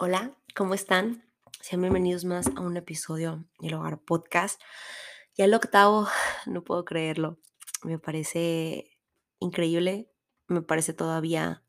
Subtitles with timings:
[0.00, 1.28] Hola, ¿cómo están?
[1.60, 4.62] Sean bienvenidos más a un episodio del Hogar Podcast.
[5.36, 6.06] Ya el octavo,
[6.46, 7.40] no puedo creerlo.
[7.82, 8.96] Me parece
[9.40, 10.08] increíble,
[10.46, 11.64] me parece todavía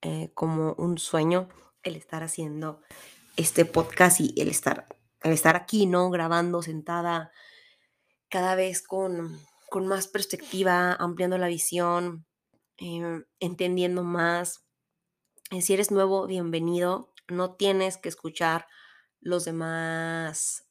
[0.00, 1.50] eh, como un sueño
[1.82, 2.80] el estar haciendo
[3.36, 4.86] este podcast y el estar,
[5.20, 6.08] el estar aquí, ¿no?
[6.08, 7.32] Grabando, sentada,
[8.30, 9.38] cada vez con,
[9.68, 12.24] con más perspectiva, ampliando la visión,
[12.78, 14.64] em, entendiendo más.
[15.50, 18.66] Eh, si eres nuevo, bienvenido no tienes que escuchar
[19.20, 20.68] los demás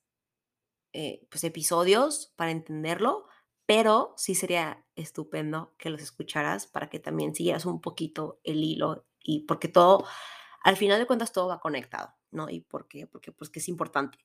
[0.94, 3.28] eh, pues, episodios para entenderlo,
[3.66, 9.06] pero sí sería estupendo que los escucharas para que también siguieras un poquito el hilo
[9.24, 10.06] y porque todo,
[10.64, 12.50] al final de cuentas, todo va conectado, ¿no?
[12.50, 14.18] Y por qué, porque pues que es importante.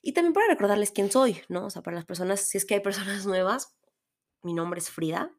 [0.00, 1.66] Y también para recordarles quién soy, ¿no?
[1.66, 3.76] O sea, para las personas, si es que hay personas nuevas,
[4.42, 5.32] mi nombre es Frida,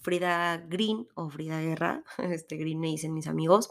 [0.00, 3.70] Frida Green o Frida Guerra, este Green me dicen mis amigos.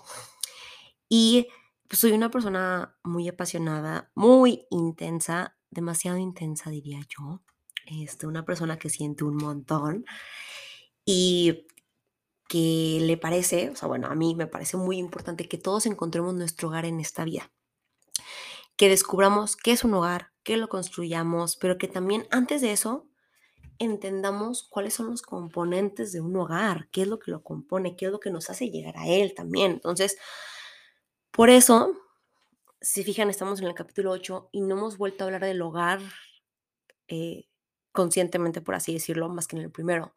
[1.10, 1.48] Y
[1.92, 7.42] soy una persona muy apasionada, muy intensa, demasiado intensa diría yo.
[7.86, 10.06] Este, una persona que siente un montón
[11.06, 11.66] y
[12.48, 16.34] que le parece, o sea, bueno, a mí me parece muy importante que todos encontremos
[16.36, 17.52] nuestro hogar en esta vida.
[18.76, 23.08] Que descubramos qué es un hogar, que lo construyamos, pero que también antes de eso
[23.80, 28.06] entendamos cuáles son los componentes de un hogar, qué es lo que lo compone, qué
[28.08, 29.72] es lo que nos hace llegar a él también.
[29.74, 30.18] Entonces,
[31.32, 31.94] por eso,
[32.82, 36.00] si fijan, estamos en el capítulo 8 y no hemos vuelto a hablar del hogar
[37.08, 37.48] eh,
[37.92, 40.14] conscientemente, por así decirlo, más que en el primero.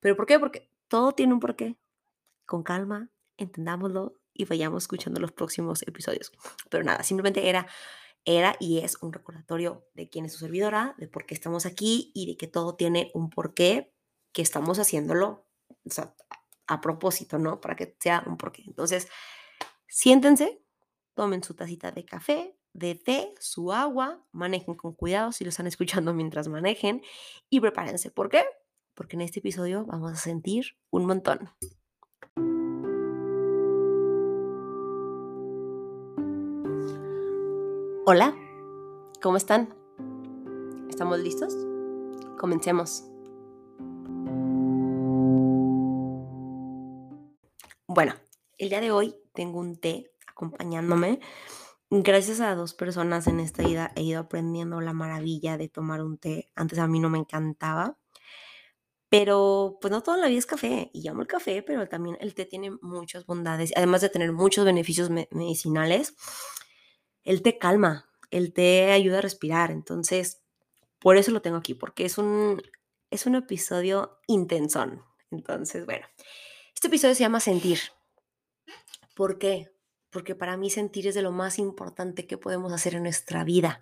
[0.00, 0.38] ¿Pero por qué?
[0.38, 1.76] Porque todo tiene un porqué.
[2.44, 6.32] Con calma, entendámoslo y vayamos escuchando los próximos episodios.
[6.70, 7.66] Pero nada, simplemente era,
[8.24, 12.10] era y es un recordatorio de quién es su servidora, de por qué estamos aquí
[12.14, 13.92] y de que todo tiene un porqué,
[14.32, 15.46] que estamos haciéndolo
[15.84, 16.14] o
[16.66, 17.60] a propósito, ¿no?
[17.60, 18.62] Para que sea un porqué.
[18.66, 19.08] Entonces,
[19.94, 20.58] Siéntense,
[21.12, 25.66] tomen su tacita de café, de té, su agua, manejen con cuidado si lo están
[25.66, 27.02] escuchando mientras manejen
[27.50, 28.10] y prepárense.
[28.10, 28.42] ¿Por qué?
[28.94, 31.50] Porque en este episodio vamos a sentir un montón.
[38.06, 38.34] Hola,
[39.20, 39.74] ¿cómo están?
[40.88, 41.54] ¿Estamos listos?
[42.38, 43.04] Comencemos.
[47.86, 48.14] Bueno,
[48.62, 51.18] el día de hoy tengo un té acompañándome.
[51.90, 56.16] Gracias a dos personas en esta vida he ido aprendiendo la maravilla de tomar un
[56.16, 56.48] té.
[56.54, 57.98] Antes a mí no me encantaba,
[59.08, 60.92] pero pues no toda la vida es café.
[60.94, 63.72] Y llamo el café, pero también el té tiene muchas bondades.
[63.74, 66.14] Además de tener muchos beneficios medicinales,
[67.24, 69.72] el té calma, el té ayuda a respirar.
[69.72, 70.40] Entonces,
[71.00, 72.62] por eso lo tengo aquí, porque es un,
[73.10, 75.02] es un episodio intensón.
[75.32, 76.06] Entonces, bueno,
[76.76, 77.80] este episodio se llama Sentir.
[79.14, 79.72] ¿Por qué?
[80.10, 83.78] Porque para mí sentir es de lo más importante que podemos hacer en nuestra vida.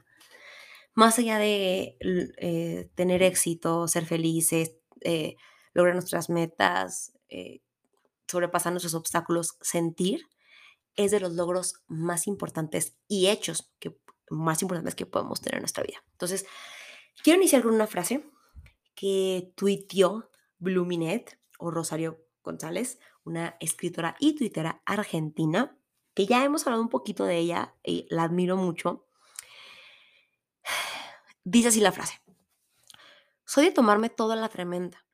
[0.95, 5.37] Más allá de eh, tener éxito, ser felices, eh,
[5.73, 7.61] lograr nuestras metas, eh,
[8.27, 10.27] sobrepasar nuestros obstáculos, sentir
[10.97, 13.97] es de los logros más importantes y hechos que,
[14.29, 16.05] más importantes que podemos tener en nuestra vida.
[16.13, 16.47] Entonces,
[17.23, 18.25] quiero iniciar con una frase
[18.95, 25.77] que tuiteó Bluminet o Rosario González, una escritora y tuitera argentina,
[26.15, 29.07] que ya hemos hablado un poquito de ella y la admiro mucho.
[31.45, 32.21] Dice así la frase.
[33.45, 35.05] Soy de tomarme toda la tremenda.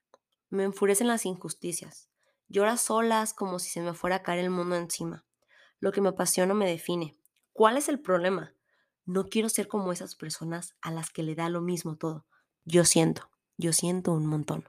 [0.50, 2.10] Me enfurecen las injusticias.
[2.48, 5.24] Llora solas como si se me fuera a caer el mundo encima.
[5.80, 7.16] Lo que me apasiona me define.
[7.52, 8.54] ¿Cuál es el problema?
[9.04, 12.26] No quiero ser como esas personas a las que le da lo mismo todo.
[12.64, 14.68] Yo siento, yo siento un montón.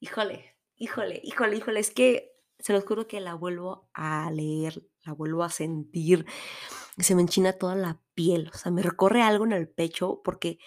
[0.00, 5.12] Híjole, híjole, híjole, híjole, es que se los juro que la vuelvo a leer, la
[5.12, 6.26] vuelvo a sentir,
[6.98, 10.58] se me enchina toda la piel, o sea, me recorre algo en el pecho porque,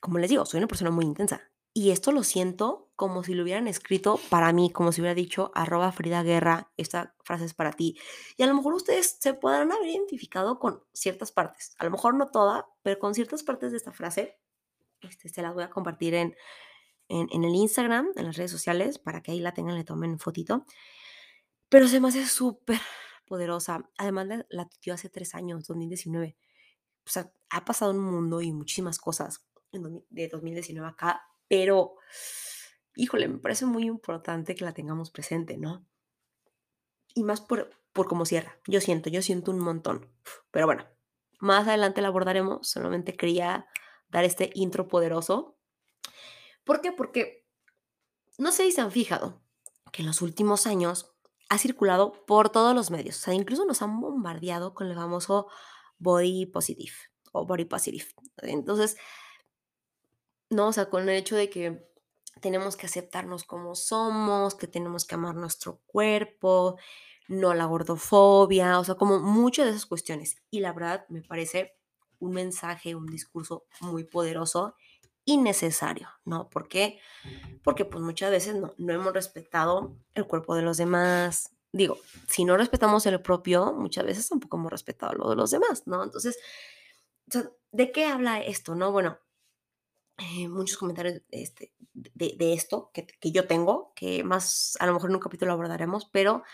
[0.00, 1.42] como les digo, soy una persona muy intensa.
[1.72, 5.50] Y esto lo siento como si lo hubieran escrito para mí, como si hubiera dicho
[5.54, 7.98] arroba Frida Guerra, esta frase es para ti.
[8.38, 12.14] Y a lo mejor ustedes se podrán haber identificado con ciertas partes, a lo mejor
[12.14, 14.38] no toda, pero con ciertas partes de esta frase,
[15.02, 16.34] este, se las voy a compartir en,
[17.08, 20.64] en, el Instagram, en las redes sociales, para que ahí la tengan, le tomen fotito.
[21.68, 22.80] Pero se me súper
[23.26, 23.88] poderosa.
[23.98, 26.36] Además, la, la hace tres años, 2019.
[27.04, 29.46] O sea, ha pasado un mundo y muchísimas cosas
[30.10, 31.96] de 2019 acá, pero,
[32.94, 35.86] híjole, me parece muy importante que la tengamos presente, ¿no?
[37.14, 38.58] Y más por, por cómo cierra.
[38.66, 40.08] Yo siento, yo siento un montón.
[40.50, 40.86] Pero bueno,
[41.38, 42.68] más adelante la abordaremos.
[42.68, 43.66] Solamente quería
[44.08, 45.55] dar este intro poderoso
[46.66, 46.92] ¿Por qué?
[46.92, 47.46] Porque
[48.38, 49.40] no sé si se han fijado
[49.92, 51.14] que en los últimos años
[51.48, 53.16] ha circulado por todos los medios.
[53.18, 55.46] O sea, incluso nos han bombardeado con el famoso
[55.98, 56.92] body positive
[57.32, 58.04] o body positive.
[58.38, 58.96] Entonces,
[60.50, 61.88] no, o sea, con el hecho de que
[62.40, 66.78] tenemos que aceptarnos como somos, que tenemos que amar nuestro cuerpo,
[67.28, 70.42] no la gordofobia, o sea, como muchas de esas cuestiones.
[70.50, 71.78] Y la verdad me parece
[72.18, 74.74] un mensaje, un discurso muy poderoso
[75.26, 76.48] y necesario, ¿no?
[76.48, 77.00] ¿Por qué?
[77.62, 81.50] Porque pues muchas veces no, no hemos respetado el cuerpo de los demás.
[81.72, 85.82] Digo, si no respetamos el propio, muchas veces tampoco hemos respetado lo de los demás,
[85.86, 86.04] ¿no?
[86.04, 86.38] Entonces,
[87.72, 88.92] ¿de qué habla esto, no?
[88.92, 89.18] Bueno,
[90.18, 94.94] eh, muchos comentarios este, de, de esto que, que, yo tengo, que más a lo
[94.94, 96.44] mejor en un capítulo abordaremos, pero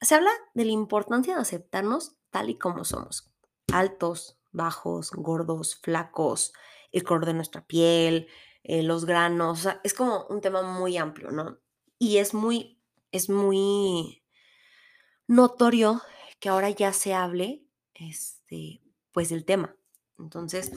[0.00, 3.32] se habla de la importancia de aceptarnos tal y como somos,
[3.72, 6.52] altos, bajos, gordos, flacos,
[6.92, 8.28] el color de nuestra piel,
[8.62, 11.58] eh, los granos, o sea, es como un tema muy amplio, ¿no?
[11.98, 12.80] Y es muy,
[13.10, 14.22] es muy
[15.26, 16.00] notorio
[16.38, 19.76] que ahora ya se hable, este, pues del tema.
[20.18, 20.72] Entonces,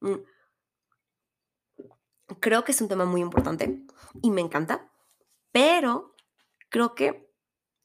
[0.00, 0.14] mm,
[2.40, 3.84] creo que es un tema muy importante
[4.22, 4.90] y me encanta,
[5.52, 6.14] pero
[6.68, 7.30] creo que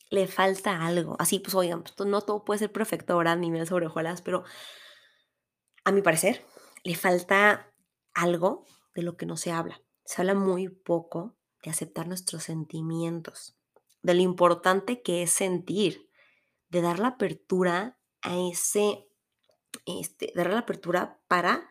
[0.10, 1.16] le falta algo.
[1.20, 4.44] Así, pues, oigan, pues, no todo puede ser perfecto ahora, ni miel sobre hojuelas, pero
[5.84, 6.46] a mi parecer,
[6.86, 7.74] le falta
[8.14, 9.82] algo de lo que no se habla.
[10.06, 13.58] Se habla muy poco de aceptar nuestros sentimientos,
[14.04, 16.10] de lo importante que es sentir,
[16.70, 19.10] de dar la apertura a ese,
[19.88, 21.68] este, dar la apertura para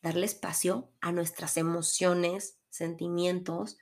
[0.00, 3.76] darle espacio a nuestras emociones, sentimientos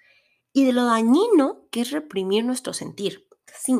[0.53, 3.29] y de lo dañino que es reprimir nuestro sentir.
[3.57, 3.77] Sí,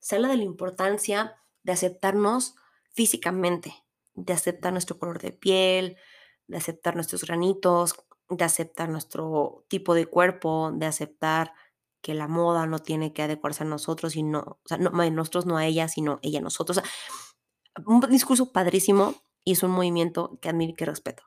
[0.00, 2.54] se habla de la importancia de aceptarnos
[2.90, 3.74] físicamente,
[4.14, 5.98] de aceptar nuestro color de piel,
[6.52, 7.96] de aceptar nuestros granitos,
[8.28, 11.54] de aceptar nuestro tipo de cuerpo, de aceptar
[12.02, 15.46] que la moda no tiene que adecuarse a nosotros, y no, o sea, no, nosotros
[15.46, 16.78] no a ella, sino ella a nosotros.
[16.78, 16.82] O
[17.86, 19.14] un discurso padrísimo
[19.44, 21.22] y es un movimiento que admiro y que respeto.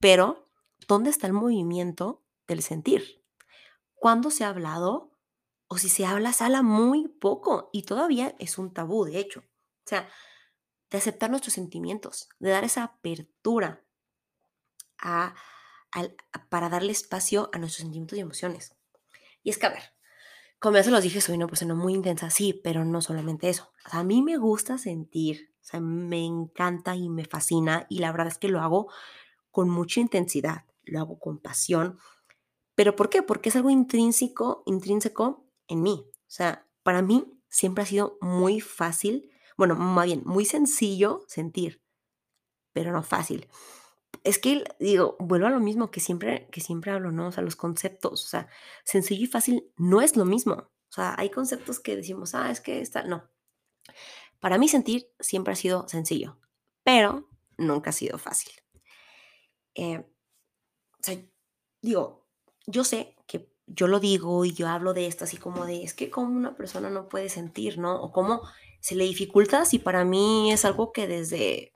[0.00, 0.44] Pero,
[0.88, 3.24] ¿dónde está el movimiento del sentir?
[3.94, 5.12] ¿Cuándo se ha hablado?
[5.68, 9.40] O si se habla, se habla muy poco y todavía es un tabú, de hecho.
[9.40, 10.08] O sea,
[10.90, 13.83] de aceptar nuestros sentimientos, de dar esa apertura
[16.48, 18.74] para darle espacio a nuestros sentimientos y emociones.
[19.42, 19.82] Y es que, a ver,
[20.58, 23.72] como ya se los dije, soy una persona muy intensa, sí, pero no solamente eso.
[23.84, 28.28] a mí me gusta sentir, o sea, me encanta y me fascina y la verdad
[28.28, 28.90] es que lo hago
[29.50, 31.98] con mucha intensidad, lo hago con pasión.
[32.74, 33.22] ¿Pero por qué?
[33.22, 36.06] Porque es algo intrínseco, intrínseco en mí.
[36.12, 41.82] O sea, para mí siempre ha sido muy fácil, bueno, más bien, muy sencillo sentir,
[42.72, 43.48] pero no fácil.
[44.22, 47.28] Es que, digo, vuelvo a lo mismo que siempre, que siempre hablo, ¿no?
[47.28, 48.48] O sea, los conceptos, o sea,
[48.84, 50.54] sencillo y fácil no es lo mismo.
[50.54, 53.28] O sea, hay conceptos que decimos, ah, es que está, no.
[54.40, 56.38] Para mí sentir siempre ha sido sencillo,
[56.82, 58.52] pero nunca ha sido fácil.
[59.74, 61.18] Eh, o sea,
[61.82, 62.26] digo,
[62.66, 65.94] yo sé que yo lo digo y yo hablo de esto así como de, es
[65.94, 68.00] que como una persona no puede sentir, ¿no?
[68.02, 68.42] O cómo
[68.80, 71.73] se le dificulta si para mí es algo que desde,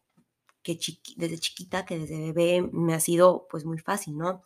[0.76, 4.42] que desde chiquita, que desde bebé me ha sido pues muy fácil, ¿no?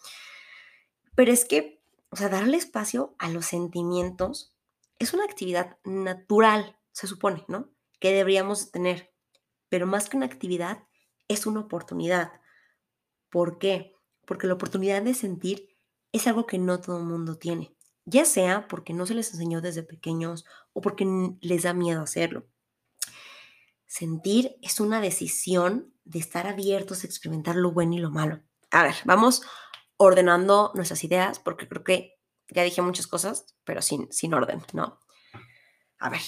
[1.14, 4.54] Pero es que, o sea, darle espacio a los sentimientos
[4.98, 7.70] es una actividad natural, se supone, ¿no?
[7.98, 9.12] Que deberíamos tener.
[9.69, 10.84] Pero más que una actividad,
[11.28, 12.32] es una oportunidad.
[13.31, 13.94] ¿Por qué?
[14.26, 15.76] Porque la oportunidad de sentir
[16.12, 17.74] es algo que no todo el mundo tiene,
[18.05, 21.06] ya sea porque no se les enseñó desde pequeños o porque
[21.41, 22.46] les da miedo hacerlo.
[23.93, 28.41] Sentir es una decisión de estar abiertos a experimentar lo bueno y lo malo.
[28.70, 29.43] A ver, vamos
[29.99, 32.19] ordenando nuestras ideas porque creo que
[32.49, 34.99] ya dije muchas cosas, pero sin, sin orden, ¿no?
[35.99, 36.22] A ver,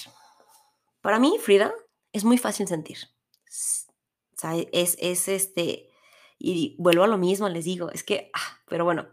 [1.01, 1.73] para mí, Frida,
[2.13, 2.99] es muy fácil sentir.
[3.47, 5.89] O sea, es, es este,
[6.37, 9.07] y vuelvo a lo mismo, les digo, es que, ah, pero bueno,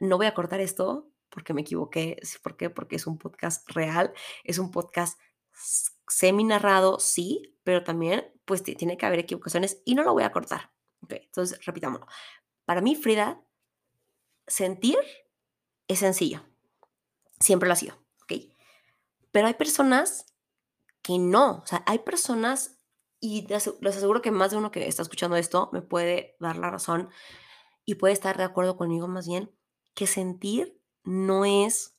[0.00, 2.18] no voy a cortar esto porque me equivoqué.
[2.42, 2.70] ¿Por qué?
[2.70, 5.18] Porque es un podcast real, es un podcast
[6.08, 10.32] semi narrado, sí, pero también pues tiene que haber equivocaciones y no lo voy a
[10.32, 10.72] cortar.
[11.02, 12.06] Okay, entonces, repitámoslo.
[12.64, 13.42] Para mí, Frida,
[14.46, 14.96] sentir
[15.86, 16.46] es sencillo.
[17.38, 18.44] Siempre lo ha sido, ¿ok?
[19.32, 20.34] Pero hay personas
[21.02, 21.58] que no.
[21.58, 22.78] O sea, hay personas
[23.20, 26.70] y les aseguro que más de uno que está escuchando esto me puede dar la
[26.70, 27.10] razón
[27.84, 29.54] y puede estar de acuerdo conmigo más bien,
[29.92, 31.98] que sentir no es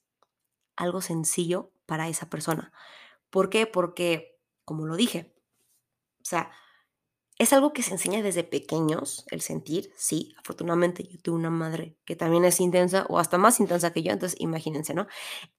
[0.76, 2.74] algo sencillo para esa persona.
[3.30, 3.68] ¿Por qué?
[3.68, 5.36] Porque, como lo dije,
[6.22, 6.52] o sea,
[7.40, 11.98] es algo que se enseña desde pequeños, el sentir, sí, afortunadamente yo tuve una madre
[12.06, 15.08] que también es intensa o hasta más intensa que yo, entonces imagínense, ¿no?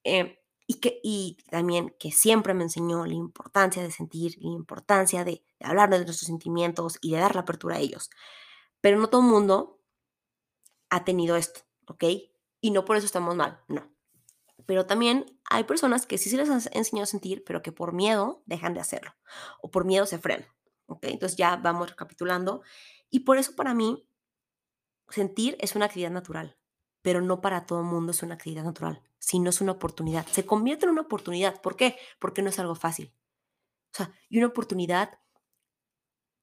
[0.04, 5.24] Eh, y, que, y también que siempre me enseñó la importancia de sentir, la importancia
[5.24, 8.10] de, hablar de nuestros sentimientos y de dar la apertura a ellos.
[8.80, 9.80] Pero no todo el mundo
[10.90, 12.04] ha tenido esto, ¿ok?
[12.60, 13.90] Y no por eso estamos mal, no.
[14.70, 17.92] Pero también hay personas que sí se les ha enseñado a sentir, pero que por
[17.92, 19.16] miedo dejan de hacerlo
[19.60, 20.46] o por miedo se frenan,
[20.86, 21.06] ¿ok?
[21.06, 22.62] Entonces ya vamos recapitulando.
[23.10, 24.08] Y por eso para mí,
[25.08, 26.56] sentir es una actividad natural,
[27.02, 30.24] pero no para todo mundo es una actividad natural, sino es una oportunidad.
[30.28, 31.60] Se convierte en una oportunidad.
[31.60, 31.98] ¿Por qué?
[32.20, 33.12] Porque no es algo fácil.
[33.92, 35.18] O sea, y una oportunidad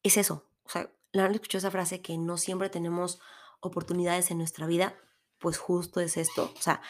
[0.03, 0.49] es eso.
[0.63, 3.21] O sea, la han escuchado esa frase que no siempre tenemos
[3.61, 4.97] oportunidades en nuestra vida,
[5.37, 6.51] pues justo es esto.
[6.57, 6.81] O sea,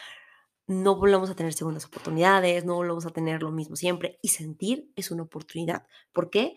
[0.68, 4.18] no volvemos a tener segundas oportunidades, no volvemos a tener lo mismo siempre.
[4.22, 5.86] Y sentir es una oportunidad.
[6.12, 6.56] ¿Por qué?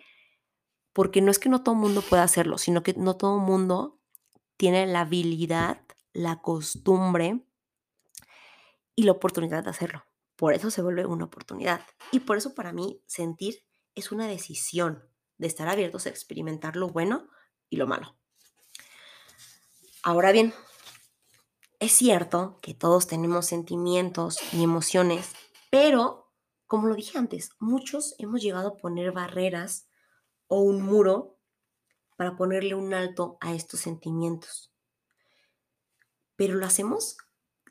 [0.94, 3.46] Porque no es que no todo el mundo pueda hacerlo, sino que no todo el
[3.46, 4.00] mundo
[4.58, 7.42] tiene la habilidad, la costumbre
[8.96, 10.04] y la oportunidad de hacerlo.
[10.36, 11.82] Por eso se vuelve una oportunidad.
[12.12, 13.64] Y por eso para mí sentir
[13.96, 17.30] es una decisión de estar abiertos a experimentar lo bueno
[17.70, 18.18] y lo malo.
[20.04, 20.54] Ahora bien,
[21.82, 25.32] es cierto que todos tenemos sentimientos y emociones,
[25.72, 26.32] pero,
[26.68, 29.90] como lo dije antes, muchos hemos llegado a poner barreras
[30.48, 31.40] o un muro
[32.18, 34.72] para ponerle un alto a estos sentimientos.
[36.36, 37.18] Pero lo hacemos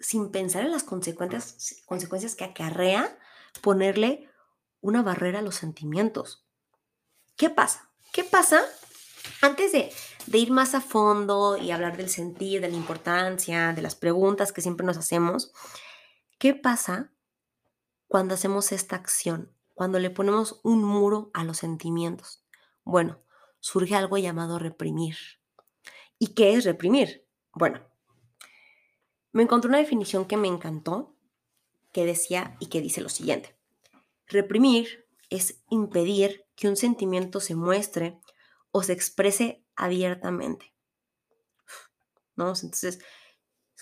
[0.00, 3.16] sin pensar en las consecuencias, consecuencias que acarrea
[3.62, 4.28] ponerle
[4.80, 6.44] una barrera a los sentimientos.
[7.36, 7.92] ¿Qué pasa?
[8.12, 8.60] ¿Qué pasa
[9.40, 9.92] antes de,
[10.32, 14.62] ir más a fondo y hablar del sentir, de la importancia, de las preguntas que
[14.62, 15.52] siempre nos hacemos,
[16.38, 17.12] ¿qué pasa
[18.08, 19.52] cuando hacemos esta acción?
[19.74, 22.44] Cuando le ponemos un muro a los sentimientos.
[22.84, 23.20] Bueno,
[23.60, 25.16] surge algo llamado reprimir.
[26.18, 27.26] ¿Y qué es reprimir?
[27.52, 27.80] Bueno,
[29.32, 31.16] me encontré una definición que me encantó,
[31.92, 33.56] que decía y que dice lo siguiente.
[34.26, 38.20] Reprimir es impedir que un sentimiento se muestre
[38.72, 40.74] o se exprese abiertamente.
[42.36, 42.48] ¿No?
[42.48, 43.00] Entonces,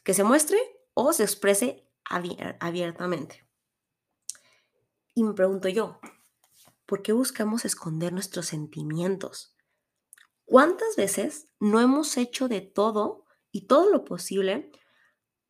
[0.04, 0.59] que se muestre
[0.95, 3.47] o se exprese abiertamente.
[5.14, 6.00] Y me pregunto yo,
[6.87, 9.54] ¿por qué buscamos esconder nuestros sentimientos?
[10.45, 14.71] ¿Cuántas veces no hemos hecho de todo y todo lo posible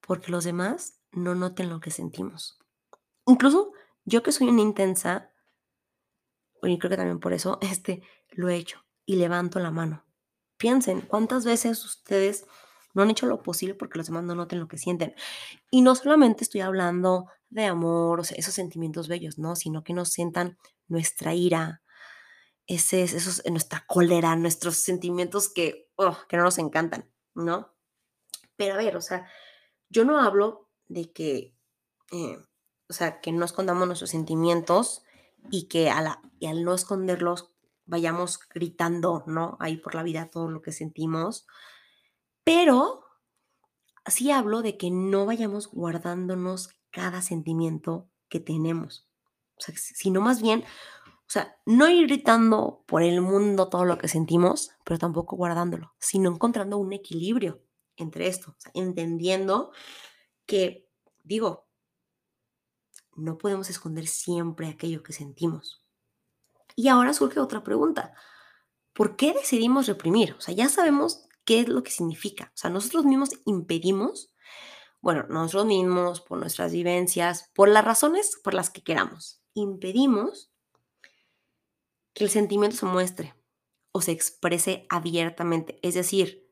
[0.00, 2.58] porque los demás no noten lo que sentimos?
[3.26, 3.72] Incluso
[4.04, 5.32] yo que soy una intensa,
[6.62, 10.04] y creo que también por eso, este, lo he hecho y levanto la mano.
[10.58, 12.44] Piensen, ¿cuántas veces ustedes
[12.92, 15.14] no han hecho lo posible porque los demás no noten lo que sienten?
[15.70, 19.56] Y no solamente estoy hablando de amor, o sea, esos sentimientos bellos, ¿no?
[19.56, 21.80] Sino que nos sientan nuestra ira,
[22.66, 27.74] ese, esos, nuestra cólera, nuestros sentimientos que, oh, que no nos encantan, ¿no?
[28.56, 29.26] Pero a ver, o sea,
[29.88, 31.56] yo no hablo de que,
[32.12, 32.36] eh,
[32.90, 35.02] o sea, que no escondamos nuestros sentimientos
[35.50, 37.54] y que a la, y al no esconderlos
[37.88, 39.56] vayamos gritando, ¿no?
[39.58, 41.46] Ahí por la vida todo lo que sentimos.
[42.44, 43.04] Pero
[44.06, 49.08] sí hablo de que no vayamos guardándonos cada sentimiento que tenemos.
[49.58, 54.70] Sino más bien, o sea, no ir gritando por el mundo todo lo que sentimos,
[54.84, 57.60] pero tampoco guardándolo, sino encontrando un equilibrio
[57.96, 59.72] entre esto, entendiendo
[60.46, 60.88] que,
[61.24, 61.66] digo,
[63.16, 65.84] no podemos esconder siempre aquello que sentimos.
[66.78, 68.14] Y ahora surge otra pregunta.
[68.92, 70.36] ¿Por qué decidimos reprimir?
[70.38, 72.52] O sea, ya sabemos qué es lo que significa.
[72.54, 74.32] O sea, nosotros mismos impedimos,
[75.00, 80.52] bueno, nosotros mismos, por nuestras vivencias, por las razones por las que queramos, impedimos
[82.14, 83.34] que el sentimiento se muestre
[83.90, 85.80] o se exprese abiertamente.
[85.82, 86.48] Es decir,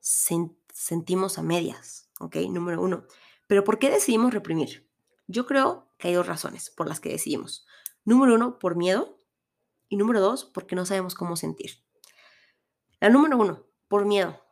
[0.00, 2.36] sentimos a medias, ¿ok?
[2.48, 3.04] Número uno.
[3.46, 4.88] Pero ¿por qué decidimos reprimir?
[5.26, 7.66] Yo creo que hay dos razones por las que decidimos.
[8.06, 9.17] Número uno, por miedo.
[9.88, 11.82] Y número dos, porque no sabemos cómo sentir.
[13.00, 14.42] La número uno, por miedo.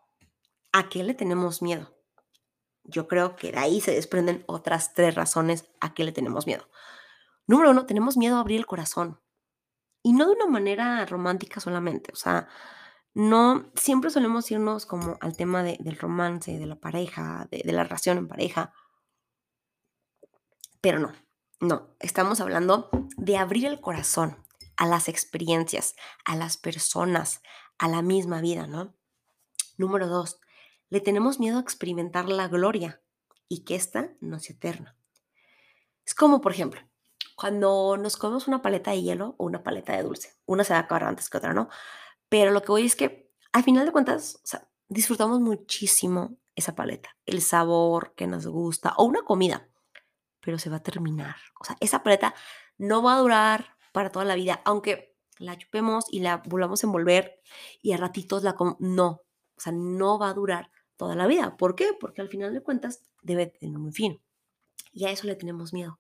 [0.73, 1.95] ¿A qué le tenemos miedo?
[2.85, 6.69] Yo creo que de ahí se desprenden otras tres razones a qué le tenemos miedo.
[7.47, 9.21] Número uno, tenemos miedo a abrir el corazón.
[10.03, 12.13] Y no de una manera romántica solamente.
[12.13, 12.49] O sea,
[13.15, 18.19] no, siempre solemos irnos como al tema del romance, de la pareja, de, la relación
[18.19, 18.73] en pareja.
[20.81, 21.13] Pero no,
[21.61, 24.37] no, estamos hablando de abrir el corazón,
[24.77, 27.43] a las experiencias, a las personas,
[27.79, 28.95] a la misma vida, ¿no?
[29.77, 30.41] Número dos,
[30.89, 33.03] le tenemos miedo a experimentar la gloria
[33.49, 34.97] y que ésta no sea eterna.
[36.05, 36.81] Es como, por ejemplo,
[37.37, 40.35] cuando nos comemos una paleta de hielo o una paleta de dulce.
[40.47, 41.69] Una se va a acabar antes que otra, ¿no?
[42.29, 44.41] Pero lo que voy es que, al final de cuentas,
[44.89, 49.69] disfrutamos muchísimo esa paleta, el sabor que nos gusta o una comida.
[50.41, 51.37] pero se va a terminar.
[51.61, 52.33] O sea, esa paleta
[52.79, 56.87] no va a durar para toda la vida, aunque la chupemos y la volvamos a
[56.87, 57.41] envolver
[57.81, 58.55] y a ratitos la...
[58.79, 59.23] No,
[59.57, 61.57] o sea, no va a durar toda la vida.
[61.57, 61.95] ¿Por qué?
[61.99, 64.21] Porque al final de cuentas debe tener un fin.
[64.93, 65.99] Y a eso le tenemos miedo.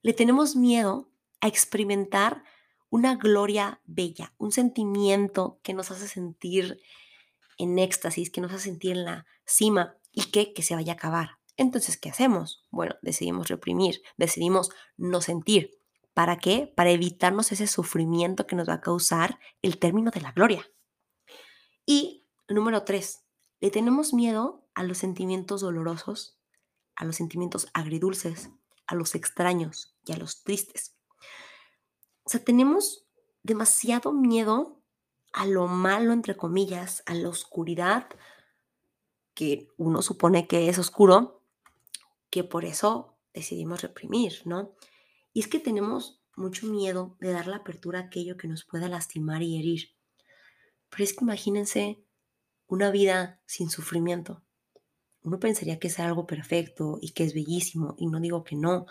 [0.00, 1.10] Le tenemos miedo
[1.42, 2.42] a experimentar
[2.88, 6.80] una gloria bella, un sentimiento que nos hace sentir
[7.58, 10.96] en éxtasis, que nos hace sentir en la cima y que, que se vaya a
[10.96, 11.32] acabar.
[11.58, 12.66] Entonces, ¿qué hacemos?
[12.70, 15.76] Bueno, decidimos reprimir, decidimos no sentir.
[16.16, 16.72] ¿Para qué?
[16.74, 20.66] Para evitarnos ese sufrimiento que nos va a causar el término de la gloria.
[21.84, 23.26] Y número tres,
[23.60, 26.38] le tenemos miedo a los sentimientos dolorosos,
[26.94, 28.48] a los sentimientos agridulces,
[28.86, 30.96] a los extraños y a los tristes.
[32.22, 33.06] O sea, tenemos
[33.42, 34.80] demasiado miedo
[35.34, 38.08] a lo malo, entre comillas, a la oscuridad,
[39.34, 41.42] que uno supone que es oscuro,
[42.30, 44.74] que por eso decidimos reprimir, ¿no?
[45.36, 48.88] Y es que tenemos mucho miedo de dar la apertura a aquello que nos pueda
[48.88, 49.90] lastimar y herir.
[50.88, 52.02] Pero es que imagínense
[52.68, 54.42] una vida sin sufrimiento.
[55.22, 58.86] Uno pensaría que es algo perfecto y que es bellísimo, y no digo que no,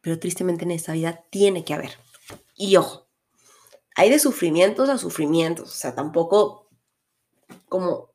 [0.00, 1.98] pero tristemente en esta vida tiene que haber.
[2.54, 3.08] Y ojo,
[3.96, 6.70] hay de sufrimientos a sufrimientos, o sea, tampoco
[7.68, 8.14] como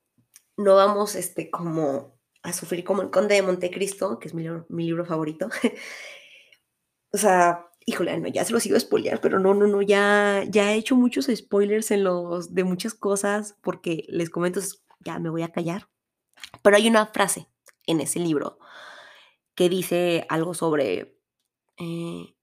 [0.56, 4.86] no vamos este como a sufrir como el Conde de Montecristo, que es mi mi
[4.86, 5.50] libro favorito.
[7.16, 10.44] o sea, híjole, no, ya se los iba a spoilear, pero no, no, no, ya,
[10.50, 14.60] ya he hecho muchos spoilers en los de muchas cosas porque les comento,
[15.00, 15.90] ya me voy a callar.
[16.62, 17.48] Pero hay una frase
[17.88, 18.60] en ese libro
[19.56, 21.18] que dice algo sobre
[21.78, 22.36] eh,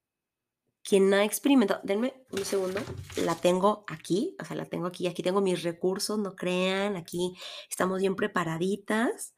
[0.83, 2.81] quien ha experimentado, denme un segundo,
[3.17, 7.37] la tengo aquí, o sea, la tengo aquí, aquí tengo mis recursos, no crean, aquí
[7.69, 9.35] estamos bien preparaditas.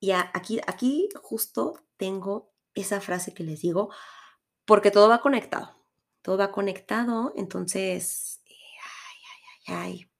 [0.00, 3.90] Y aquí, aquí justo tengo esa frase que les digo,
[4.64, 5.76] porque todo va conectado,
[6.22, 8.56] todo va conectado, entonces, ay,
[9.66, 10.10] ay, ay, ay,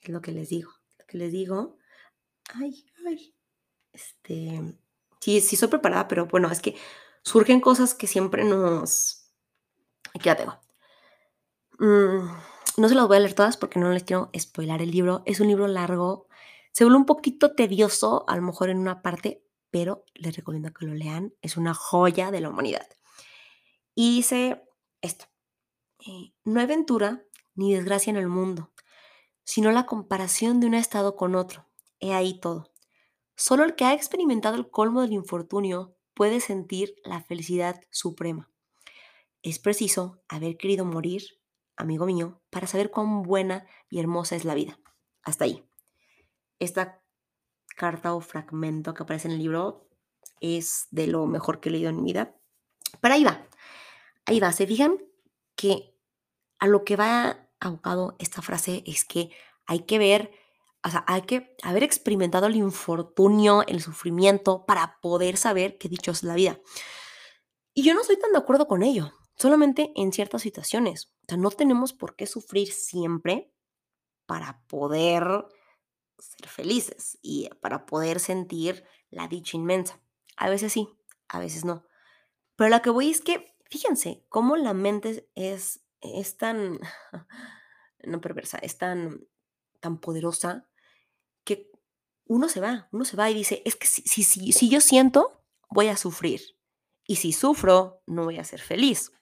[0.00, 1.78] es lo que les digo, lo que les digo,
[2.54, 3.34] ay, ay,
[3.92, 4.78] este,
[5.20, 6.76] sí, sí soy preparada, pero bueno, es que
[7.22, 9.32] surgen cosas que siempre nos...
[10.14, 10.60] Aquí la tengo.
[11.78, 12.28] Mm,
[12.78, 15.22] no se las voy a leer todas porque no les quiero spoilar el libro.
[15.26, 16.28] Es un libro largo.
[16.72, 20.86] Se vuelve un poquito tedioso, a lo mejor en una parte, pero les recomiendo que
[20.86, 21.34] lo lean.
[21.42, 22.86] Es una joya de la humanidad.
[23.98, 24.62] Y dice
[25.00, 25.24] esto.
[26.06, 28.70] Eh, no hay aventura ni desgracia en el mundo,
[29.42, 31.66] sino la comparación de un estado con otro.
[31.98, 32.70] He ahí todo.
[33.36, 38.50] Solo el que ha experimentado el colmo del infortunio puede sentir la felicidad suprema.
[39.42, 41.22] Es preciso haber querido morir,
[41.76, 44.78] amigo mío, para saber cuán buena y hermosa es la vida.
[45.22, 45.64] Hasta ahí.
[46.58, 47.02] Esta
[47.76, 49.88] carta o fragmento que aparece en el libro
[50.40, 52.36] es de lo mejor que he leído en mi vida.
[53.00, 53.46] Pero ahí va.
[54.26, 54.52] Ahí va.
[54.52, 54.98] Se fijan
[55.56, 55.96] que
[56.58, 59.30] a lo que va abocado esta frase es que
[59.66, 60.30] hay que ver
[60.86, 66.12] o sea, hay que haber experimentado el infortunio, el sufrimiento para poder saber qué dicho
[66.12, 66.60] es la vida.
[67.74, 71.10] Y yo no estoy tan de acuerdo con ello, solamente en ciertas situaciones.
[71.22, 73.52] O sea, no tenemos por qué sufrir siempre
[74.26, 75.46] para poder
[76.20, 80.00] ser felices y para poder sentir la dicha inmensa.
[80.36, 80.88] A veces sí,
[81.26, 81.84] a veces no.
[82.54, 86.78] Pero lo que voy es que, fíjense, cómo la mente es, es tan,
[88.04, 89.26] no perversa, es tan,
[89.80, 90.68] tan poderosa
[91.44, 91.70] que
[92.26, 95.42] uno se va, uno se va y dice, es que si, si, si, yo siento,
[95.70, 96.40] voy a sufrir.
[97.06, 99.12] Y si sufro, no voy a ser feliz.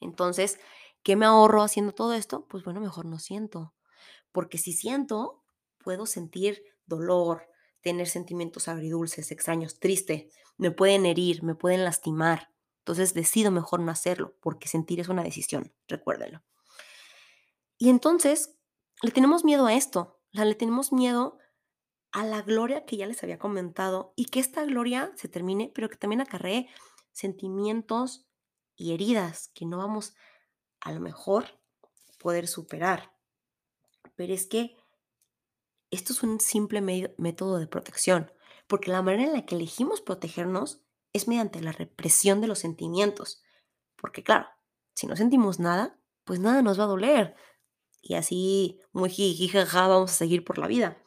[0.00, 0.58] Entonces,
[1.02, 2.46] ¿qué me ahorro haciendo todo esto?
[2.46, 3.74] Pues bueno, mejor no siento.
[4.30, 5.42] Porque si siento,
[5.78, 7.48] puedo sentir dolor,
[7.80, 12.50] tener sentimientos agridulces, extraños, triste, me pueden herir, me pueden lastimar.
[12.88, 16.42] Entonces decido mejor no hacerlo, porque sentir es una decisión, recuérdenlo.
[17.76, 18.56] Y entonces,
[19.02, 21.36] le tenemos miedo a esto, le tenemos miedo
[22.12, 25.90] a la gloria que ya les había comentado y que esta gloria se termine, pero
[25.90, 26.70] que también acarree
[27.12, 28.26] sentimientos
[28.74, 30.14] y heridas que no vamos
[30.80, 31.60] a lo mejor
[32.18, 33.14] poder superar.
[34.14, 34.78] Pero es que
[35.90, 36.80] esto es un simple
[37.18, 38.32] método de protección,
[38.66, 40.80] porque la manera en la que elegimos protegernos
[41.12, 43.42] es mediante la represión de los sentimientos.
[43.96, 44.46] Porque claro,
[44.94, 47.34] si no sentimos nada, pues nada nos va a doler
[48.02, 51.02] y así muy jijijaja vamos a seguir por la vida.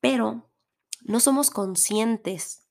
[0.00, 0.50] Pero
[1.02, 2.66] no somos conscientes,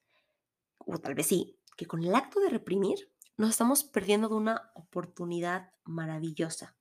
[0.77, 4.71] o tal vez sí, que con el acto de reprimir nos estamos perdiendo de una
[4.75, 6.77] oportunidad maravillosa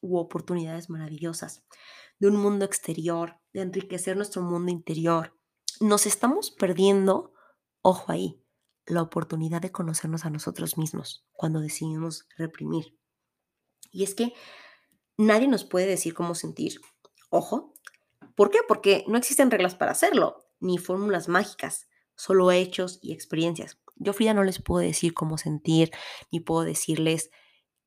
[0.00, 1.64] u oportunidades maravillosas,
[2.18, 5.36] de un mundo exterior, de enriquecer nuestro mundo interior.
[5.80, 7.32] Nos estamos perdiendo,
[7.82, 8.42] ojo ahí,
[8.86, 12.96] la oportunidad de conocernos a nosotros mismos cuando decidimos reprimir.
[13.90, 14.32] Y es que
[15.16, 16.80] nadie nos puede decir cómo sentir.
[17.30, 17.74] Ojo,
[18.34, 18.58] ¿por qué?
[18.66, 23.78] Porque no existen reglas para hacerlo, ni fórmulas mágicas, solo hechos y experiencias.
[23.96, 25.90] Yo, Frida, no les puedo decir cómo sentir,
[26.30, 27.30] ni puedo decirles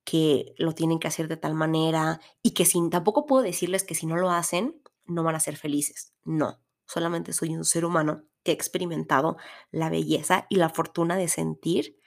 [0.03, 3.95] que lo tienen que hacer de tal manera y que sin, tampoco puedo decirles que
[3.95, 6.13] si no lo hacen, no van a ser felices.
[6.23, 9.37] No, solamente soy un ser humano que ha experimentado
[9.71, 11.99] la belleza y la fortuna de sentir,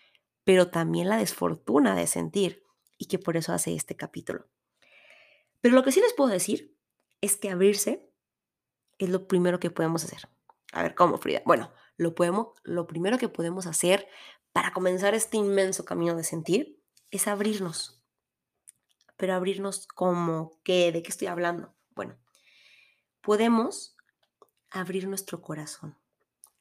[0.45, 2.64] pero también la desfortuna de sentir
[2.99, 4.49] y que por eso hace este capítulo.
[5.61, 6.77] Pero lo que sí les puedo decir
[7.21, 8.11] es que abrirse
[8.99, 10.29] es lo primero que podemos hacer.
[10.73, 11.42] A ver, ¿cómo, Frida?
[11.45, 14.09] Bueno, lo, podemos, lo primero que podemos hacer
[14.53, 18.03] para comenzar este inmenso camino de sentir es abrirnos.
[19.16, 21.75] Pero abrirnos como qué, de qué estoy hablando.
[21.90, 22.16] Bueno,
[23.21, 23.97] podemos
[24.71, 26.01] abrir nuestro corazón.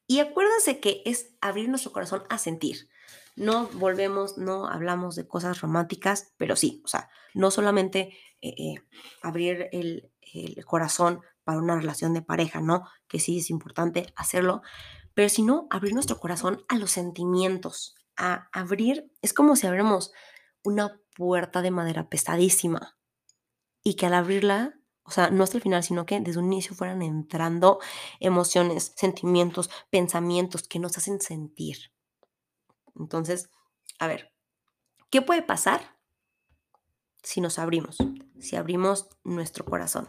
[0.06, 2.88] Y acuérdense que es abrir nuestro corazón a sentir.
[3.36, 8.74] No volvemos, no hablamos de cosas románticas, pero sí, o sea, no solamente eh, eh,
[9.22, 12.86] abrir el, el corazón para una relación de pareja, ¿no?
[13.08, 14.62] Que sí es importante hacerlo,
[15.14, 20.12] pero sino abrir nuestro corazón a los sentimientos, a abrir, es como si abriéramos
[20.62, 22.96] una puerta de madera pesadísima
[23.82, 26.74] y que al abrirla, o sea, no hasta el final, sino que desde un inicio
[26.74, 27.80] fueran entrando
[28.20, 31.92] emociones, sentimientos, pensamientos que nos hacen sentir.
[32.94, 33.50] Entonces,
[33.98, 34.32] a ver,
[35.10, 35.96] ¿qué puede pasar
[37.22, 37.98] si nos abrimos?
[38.38, 40.08] Si abrimos nuestro corazón.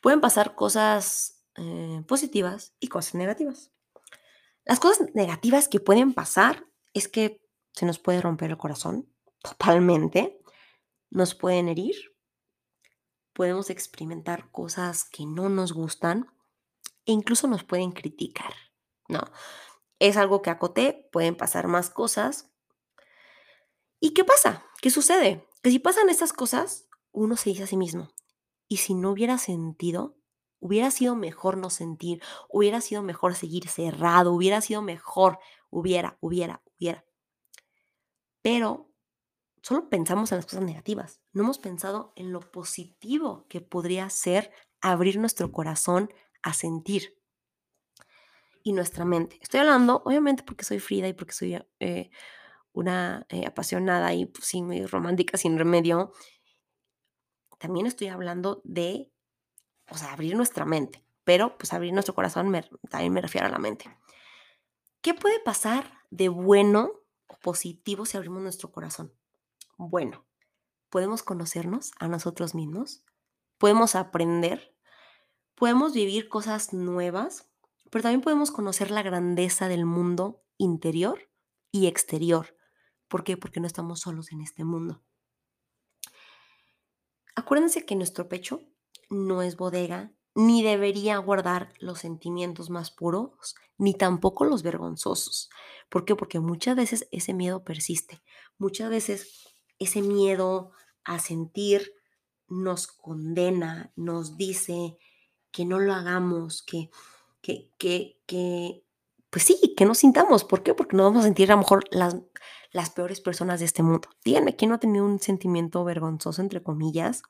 [0.00, 3.72] Pueden pasar cosas eh, positivas y cosas negativas.
[4.64, 9.08] Las cosas negativas que pueden pasar es que se nos puede romper el corazón
[9.42, 10.40] totalmente,
[11.10, 12.13] nos pueden herir,
[13.34, 16.30] podemos experimentar cosas que no nos gustan
[17.04, 18.54] e incluso nos pueden criticar,
[19.08, 19.20] ¿no?
[19.98, 22.50] Es algo que acoté, pueden pasar más cosas.
[24.00, 24.64] ¿Y qué pasa?
[24.80, 25.46] ¿Qué sucede?
[25.62, 28.10] Que si pasan estas cosas, uno se dice a sí mismo,
[28.68, 30.16] ¿y si no hubiera sentido?
[30.60, 35.38] Hubiera sido mejor no sentir, hubiera sido mejor seguir cerrado, hubiera sido mejor,
[35.70, 37.04] hubiera, hubiera, hubiera.
[38.40, 38.93] Pero
[39.64, 44.52] solo pensamos en las cosas negativas, no hemos pensado en lo positivo que podría ser
[44.82, 47.18] abrir nuestro corazón a sentir
[48.62, 49.38] y nuestra mente.
[49.40, 52.10] Estoy hablando, obviamente, porque soy Frida y porque soy eh,
[52.74, 56.12] una eh, apasionada y pues, sí, muy romántica sin remedio.
[57.58, 59.10] También estoy hablando de,
[59.88, 62.54] o sea, abrir nuestra mente, pero pues abrir nuestro corazón
[62.90, 63.86] también me refiero a la mente.
[65.00, 66.90] ¿Qué puede pasar de bueno
[67.28, 69.14] o positivo si abrimos nuestro corazón?
[69.76, 70.26] Bueno,
[70.90, 73.04] podemos conocernos a nosotros mismos,
[73.58, 74.76] podemos aprender,
[75.54, 77.50] podemos vivir cosas nuevas
[77.94, 81.30] pero también podemos conocer la grandeza del mundo interior
[81.70, 82.58] y exterior.
[83.06, 83.36] ¿Por qué?
[83.36, 85.04] Porque no estamos solos en este mundo.
[87.36, 88.62] Acuérdense que nuestro pecho
[89.10, 95.48] no es bodega, ni debería guardar los sentimientos más puros, ni tampoco los vergonzosos.
[95.88, 96.16] ¿Por qué?
[96.16, 98.24] Porque muchas veces ese miedo persiste.
[98.58, 100.72] Muchas veces ese miedo
[101.04, 101.92] a sentir
[102.48, 104.96] nos condena, nos dice
[105.50, 106.90] que no lo hagamos, que,
[107.40, 108.84] que, que, que,
[109.30, 110.44] pues sí, que nos sintamos.
[110.44, 110.74] ¿Por qué?
[110.74, 112.16] Porque nos vamos a sentir a lo mejor las,
[112.72, 114.08] las peores personas de este mundo.
[114.24, 117.22] Díganme, ¿quién no ha tenido un sentimiento vergonzoso, entre comillas,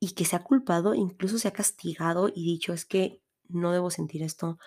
[0.00, 3.90] y que se ha culpado, incluso se ha castigado y dicho, es que no debo
[3.90, 4.58] sentir esto,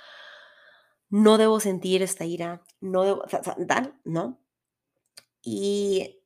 [1.09, 3.25] no debo sentir esta ira, no debo,
[4.05, 4.39] ¿no?
[5.41, 6.21] Y,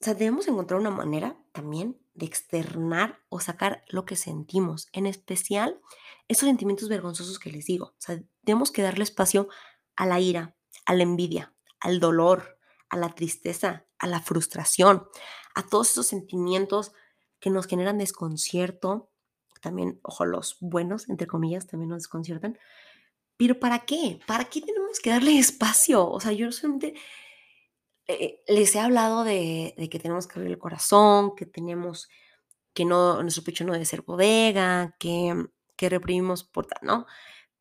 [0.00, 5.06] o sea, debemos encontrar una manera también de externar o sacar lo que sentimos, en
[5.06, 5.78] especial
[6.26, 7.86] esos sentimientos vergonzosos que les digo.
[7.86, 9.48] O sea, tenemos que darle espacio
[9.96, 12.58] a la ira, a la envidia, al dolor,
[12.88, 15.06] a la tristeza, a la frustración,
[15.54, 16.92] a todos esos sentimientos
[17.38, 19.10] que nos generan desconcierto.
[19.60, 22.58] También, ojo, los buenos, entre comillas, también nos desconciertan.
[23.36, 24.20] Pero ¿para qué?
[24.26, 26.08] ¿Para qué tenemos que darle espacio?
[26.08, 26.94] O sea, yo solamente
[28.12, 32.08] eh, les he hablado de, que tenemos que abrir el corazón, que tenemos
[32.74, 35.46] que no, nuestro pecho no debe ser bodega, que,
[35.76, 37.06] que reprimimos por ¿no?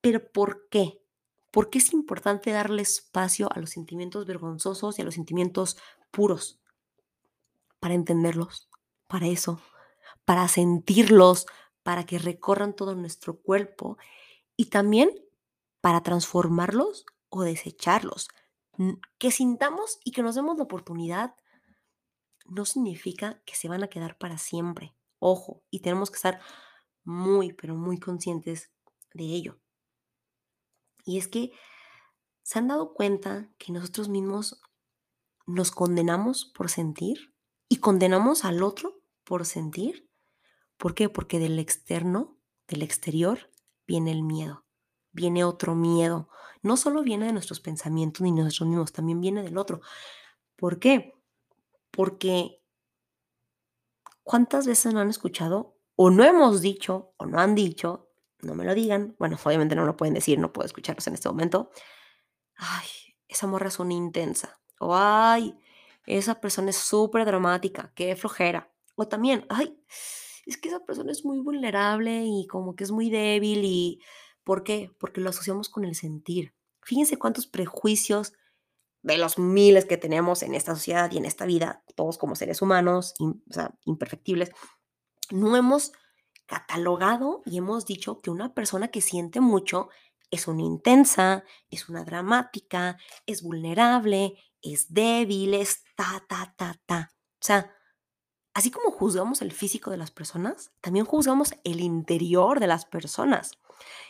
[0.02, 1.02] Pero ¿por qué?
[1.52, 5.78] ¿Por qué es importante darle espacio a los sentimientos vergonzosos y a los sentimientos
[6.12, 6.60] puros?
[7.80, 8.70] Para entenderlos,
[9.08, 9.60] para eso,
[10.26, 11.48] para sentirlos,
[11.82, 13.98] para que recorran todo nuestro cuerpo
[14.56, 15.10] y también
[15.82, 18.28] para transformarlos o desecharlos
[19.18, 21.36] que sintamos y que nos demos la oportunidad
[22.46, 24.96] no significa que se van a quedar para siempre.
[25.20, 26.40] Ojo, y tenemos que estar
[27.04, 28.72] muy, pero muy conscientes
[29.14, 29.60] de ello.
[31.06, 31.52] Y es que
[32.50, 34.60] ¿Se han dado cuenta que nosotros mismos
[35.46, 37.32] nos condenamos por sentir
[37.68, 40.10] y condenamos al otro por sentir?
[40.76, 41.10] ¿Por qué?
[41.10, 43.52] Porque del externo, del exterior,
[43.86, 44.66] viene el miedo,
[45.12, 46.30] viene otro miedo.
[46.62, 49.82] No solo viene de nuestros pensamientos ni nosotros mismos, también viene del otro.
[50.56, 51.14] ¿Por qué?
[51.92, 52.60] Porque
[54.30, 58.12] ¿cuántas veces no han escuchado o no hemos dicho o no han dicho,
[58.44, 61.30] no me lo digan, bueno, obviamente no lo pueden decir, no puedo escucharlos en este
[61.30, 61.72] momento,
[62.56, 62.86] ay,
[63.28, 65.58] esa morra es una intensa, o ay,
[66.06, 69.84] esa persona es súper dramática, qué flojera, o también, ay,
[70.46, 74.00] es que esa persona es muy vulnerable y como que es muy débil y
[74.44, 74.92] ¿por qué?
[75.00, 76.54] Porque lo asociamos con el sentir.
[76.82, 78.34] Fíjense cuántos prejuicios
[79.02, 82.62] de los miles que tenemos en esta sociedad y en esta vida, todos como seres
[82.62, 83.14] humanos,
[83.86, 84.52] imperfectibles,
[85.32, 85.92] no hemos
[86.46, 89.90] catalogado y hemos dicho que una persona que siente mucho
[90.32, 97.12] es una intensa, es una dramática, es vulnerable, es débil, es ta, ta, ta, ta.
[97.14, 97.74] O sea,
[98.54, 103.52] así como juzgamos el físico de las personas, también juzgamos el interior de las personas.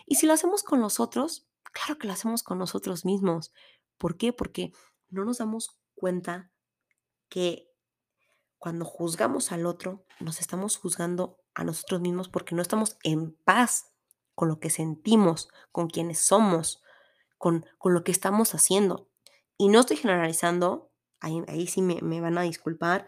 [0.05, 3.51] Y si lo hacemos con los otros, claro que lo hacemos con nosotros mismos.
[3.97, 4.33] ¿Por qué?
[4.33, 4.71] Porque
[5.09, 6.51] no nos damos cuenta
[7.29, 7.69] que
[8.57, 13.93] cuando juzgamos al otro, nos estamos juzgando a nosotros mismos porque no estamos en paz
[14.35, 16.81] con lo que sentimos, con quienes somos,
[17.37, 19.09] con, con lo que estamos haciendo.
[19.57, 23.07] Y no estoy generalizando, ahí, ahí sí me, me van a disculpar,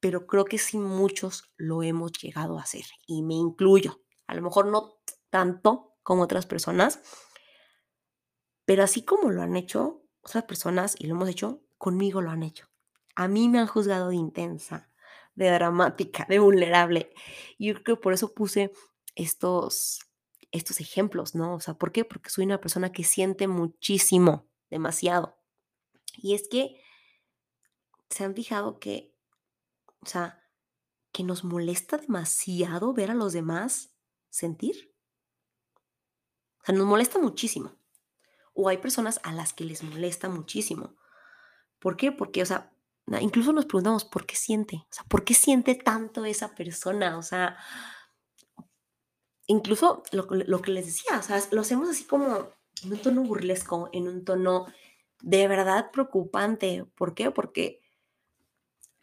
[0.00, 4.02] pero creo que sí muchos lo hemos llegado a hacer y me incluyo.
[4.26, 4.94] A lo mejor no
[5.30, 7.00] tanto como otras personas,
[8.64, 12.42] pero así como lo han hecho otras personas y lo hemos hecho, conmigo lo han
[12.42, 12.68] hecho.
[13.14, 14.90] A mí me han juzgado de intensa,
[15.34, 17.12] de dramática, de vulnerable.
[17.58, 18.72] Y yo creo que por eso puse
[19.14, 20.00] estos,
[20.50, 21.54] estos ejemplos, ¿no?
[21.54, 22.04] O sea, ¿por qué?
[22.04, 25.36] Porque soy una persona que siente muchísimo, demasiado.
[26.16, 26.80] Y es que
[28.10, 29.14] se han fijado que,
[30.00, 30.42] o sea,
[31.12, 33.94] que nos molesta demasiado ver a los demás
[34.30, 34.91] sentir.
[36.62, 37.72] O sea, nos molesta muchísimo.
[38.54, 40.96] O hay personas a las que les molesta muchísimo.
[41.78, 42.12] ¿Por qué?
[42.12, 42.72] Porque, o sea,
[43.20, 44.76] incluso nos preguntamos, ¿por qué siente?
[44.76, 47.18] O sea, ¿por qué siente tanto esa persona?
[47.18, 47.56] O sea,
[49.46, 52.50] incluso lo, lo que les decía, o sea, lo hacemos así como
[52.84, 54.66] en un tono burlesco, en un tono
[55.20, 56.84] de verdad preocupante.
[56.94, 57.30] ¿Por qué?
[57.30, 57.80] Porque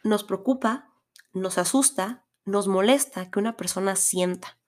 [0.02, 0.94] nos preocupa,
[1.32, 4.59] nos asusta, nos molesta que una persona sienta,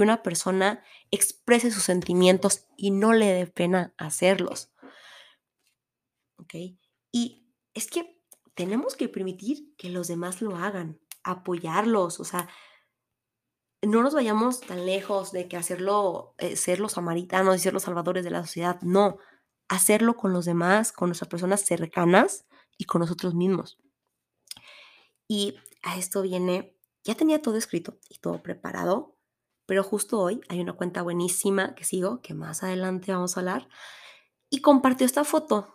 [0.00, 4.72] que una persona exprese sus sentimientos y no le dé pena hacerlos.
[6.38, 6.54] ¿Ok?
[7.12, 8.18] Y es que
[8.54, 12.48] tenemos que permitir que los demás lo hagan, apoyarlos, o sea,
[13.82, 17.82] no nos vayamos tan lejos de que hacerlo, eh, ser los samaritanos y ser los
[17.82, 19.18] salvadores de la sociedad, no,
[19.68, 22.46] hacerlo con los demás, con nuestras personas cercanas
[22.78, 23.78] y con nosotros mismos.
[25.28, 29.19] Y a esto viene, ya tenía todo escrito y todo preparado,
[29.70, 33.68] pero justo hoy hay una cuenta buenísima que sigo, que más adelante vamos a hablar,
[34.48, 35.72] y compartió esta foto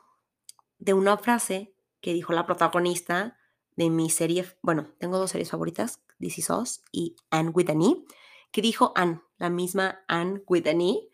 [0.80, 3.40] de una frase que dijo la protagonista
[3.78, 7.82] de mi serie, bueno, tengo dos series favoritas, This Is Us y Anne with an
[7.84, 8.04] E,
[8.52, 11.08] que dijo Anne, la misma Anne with an E,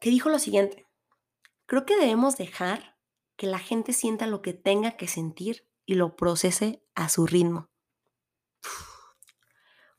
[0.00, 0.86] que dijo lo siguiente,
[1.66, 2.96] creo que debemos dejar
[3.34, 7.68] que la gente sienta lo que tenga que sentir y lo procese a su ritmo.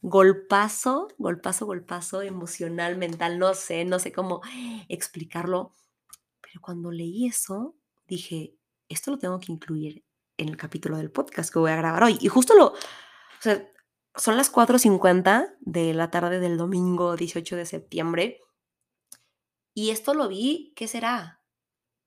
[0.01, 4.41] Golpazo, golpazo, golpazo emocional, mental, no sé, no sé cómo
[4.89, 5.73] explicarlo,
[6.41, 7.75] pero cuando leí eso,
[8.07, 8.55] dije,
[8.89, 10.05] esto lo tengo que incluir
[10.37, 12.17] en el capítulo del podcast que voy a grabar hoy.
[12.21, 12.73] Y justo lo,
[14.15, 18.39] son las 4.50 de la tarde del domingo 18 de septiembre.
[19.73, 21.41] Y esto lo vi, ¿qué será?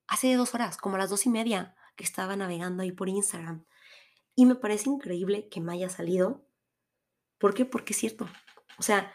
[0.06, 3.64] Hace dos horas, como a las dos y media, que estaba navegando ahí por Instagram.
[4.34, 6.46] Y me parece increíble que me haya salido.
[7.40, 7.64] ¿Por qué?
[7.64, 8.28] Porque es cierto.
[8.78, 9.12] O sea,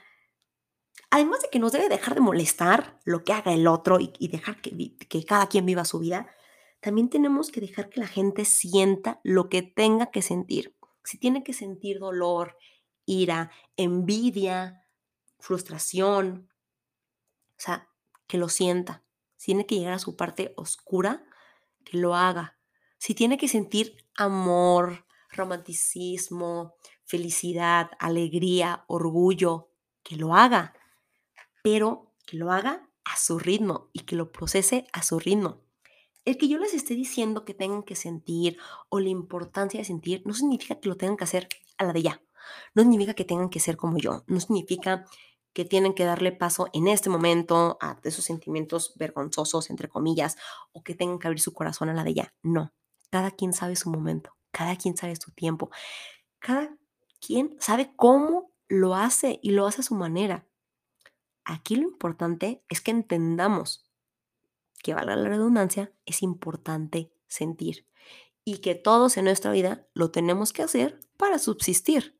[1.12, 4.60] además de que nos debe dejar de molestar lo que haga el otro y, dejar
[4.62, 6.28] que, que cada quien viva su vida,
[6.82, 10.76] también tenemos que dejar que la gente sienta lo que tenga que sentir.
[11.04, 12.58] Si tiene que sentir dolor,
[13.06, 14.86] ira, envidia,
[15.40, 16.50] frustración,
[17.58, 17.88] o sea,
[18.28, 19.04] que lo sienta.
[19.38, 21.24] Si tiene que llegar a su parte oscura,
[21.84, 22.58] que lo haga.
[22.98, 26.75] Si tiene que sentir amor, romanticismo,
[27.06, 29.70] felicidad, alegría, orgullo,
[30.04, 30.74] que lo haga.
[31.64, 35.62] Pero que lo haga a su ritmo y que lo procese a su ritmo.
[36.26, 38.58] El que yo les esté diciendo que tengan que sentir
[38.90, 42.02] o la importancia de sentir no significa que lo tengan que hacer a la de
[42.02, 42.22] ya.
[42.74, 44.24] No significa que tengan que ser como yo.
[44.28, 45.06] No significa
[45.54, 50.36] que tienen que darle paso en este momento a esos sentimientos vergonzosos, entre comillas,
[50.74, 52.34] o que tengan que abrir su corazón a la de ella.
[52.44, 52.74] No,
[53.10, 55.70] cada quien sabe su momento, cada quien sabe su tiempo,
[56.40, 56.76] cada
[57.20, 60.48] quien sabe cómo lo hace y lo hace a su manera.
[61.44, 63.86] Aquí lo importante es que entendamos
[64.82, 67.88] que, valga la redundancia, es importante sentir
[68.44, 72.20] y que todos en nuestra vida lo tenemos que hacer para subsistir.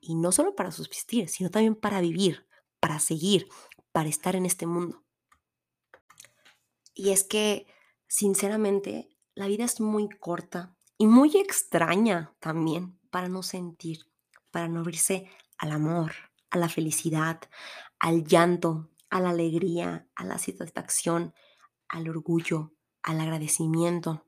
[0.00, 2.46] Y no solo para subsistir, sino también para vivir,
[2.78, 3.48] para seguir,
[3.90, 5.02] para estar en este mundo.
[6.94, 7.66] Y es que,
[8.06, 14.07] sinceramente, la vida es muy corta y muy extraña también para no sentir,
[14.58, 16.14] para no abrirse al amor,
[16.50, 17.40] a la felicidad,
[18.00, 21.32] al llanto, a la alegría, a la satisfacción,
[21.86, 22.72] al orgullo,
[23.04, 24.26] al agradecimiento,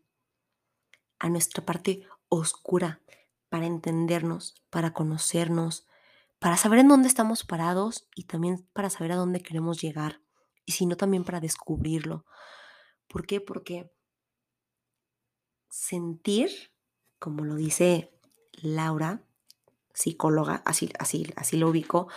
[1.18, 3.00] a nuestra parte oscura
[3.48, 5.88] para entendernos, para conocernos,
[6.38, 10.22] para saber en dónde estamos parados y también para saber a dónde queremos llegar.
[10.64, 12.24] Y si no, también para descubrirlo.
[13.08, 13.40] ¿Por qué?
[13.40, 13.92] Porque
[15.68, 16.50] sentir,
[17.18, 18.16] como lo dice
[18.52, 19.24] Laura,
[20.00, 22.08] psicóloga, así, así, así lo ubico,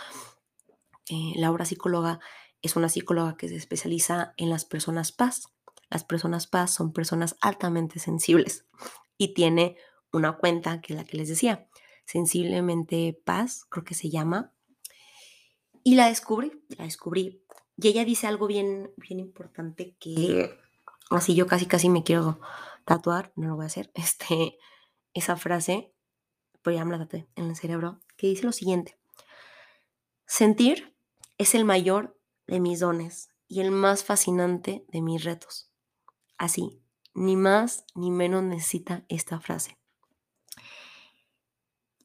[1.08, 2.20] eh, Laura psicóloga
[2.62, 5.48] es una psicóloga que se especializa en las personas paz.
[5.90, 8.64] Las personas paz son personas altamente sensibles
[9.18, 9.76] y tiene
[10.12, 11.68] una cuenta que es la que les decía,
[12.06, 14.52] Sensiblemente Paz, creo que se llama.
[15.82, 17.42] Y la descubrí, la descubrí.
[17.76, 20.58] Y ella dice algo bien, bien importante que
[21.10, 22.40] así yo casi casi me quiero
[22.84, 24.58] tatuar, no lo voy a hacer, este,
[25.12, 25.93] esa frase,
[26.64, 28.98] tatué en el cerebro, que dice lo siguiente.
[30.26, 30.94] Sentir
[31.38, 35.70] es el mayor de mis dones y el más fascinante de mis retos.
[36.38, 36.80] Así,
[37.14, 39.78] ni más ni menos necesita esta frase.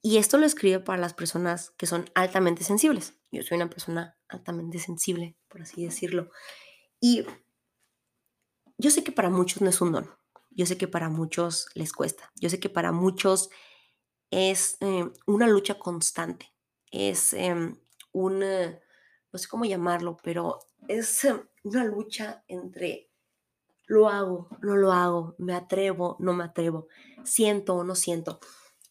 [0.02, 3.16] Y esto lo escribe para las personas que son altamente sensibles.
[3.32, 6.32] Yo soy una persona altamente sensible, por así decirlo.
[7.02, 7.26] Y
[8.78, 10.10] yo sé que para muchos no es un don.
[10.52, 12.32] Yo sé que para muchos les cuesta.
[12.36, 13.50] Yo sé que para muchos
[14.32, 16.54] es eh, una lucha constante.
[16.92, 17.76] Es em,
[18.12, 23.10] un, no sé cómo llamarlo, pero es em, una lucha entre
[23.90, 26.88] lo hago, no lo hago, me atrevo, no me atrevo,
[27.24, 28.40] siento o no siento.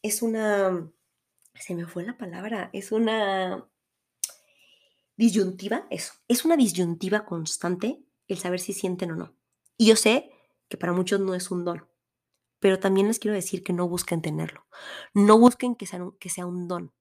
[0.03, 0.91] Es una,
[1.55, 3.65] se me fue la palabra, es una
[5.17, 9.37] disyuntiva, eso, es una disyuntiva constante el saber si sienten o no.
[9.77, 10.33] Y yo sé
[10.69, 11.88] que para muchos no es un don,
[12.61, 14.67] pero también les quiero decir que no busquen tenerlo,
[15.15, 16.93] no busquen que sea, que sea un don,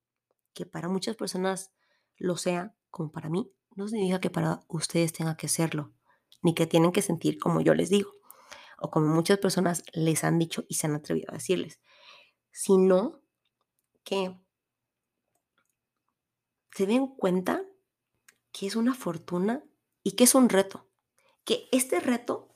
[0.53, 1.71] que para muchas personas
[2.17, 5.93] lo sea, como para mí, no significa que para ustedes tenga que serlo
[6.41, 8.11] ni que tienen que sentir como yo les digo,
[8.79, 11.79] o como muchas personas les han dicho y se han atrevido a decirles,
[12.51, 13.21] sino
[14.03, 14.37] que
[16.71, 17.63] se den cuenta
[18.51, 19.63] que es una fortuna
[20.03, 20.87] y que es un reto,
[21.43, 22.49] que este reto,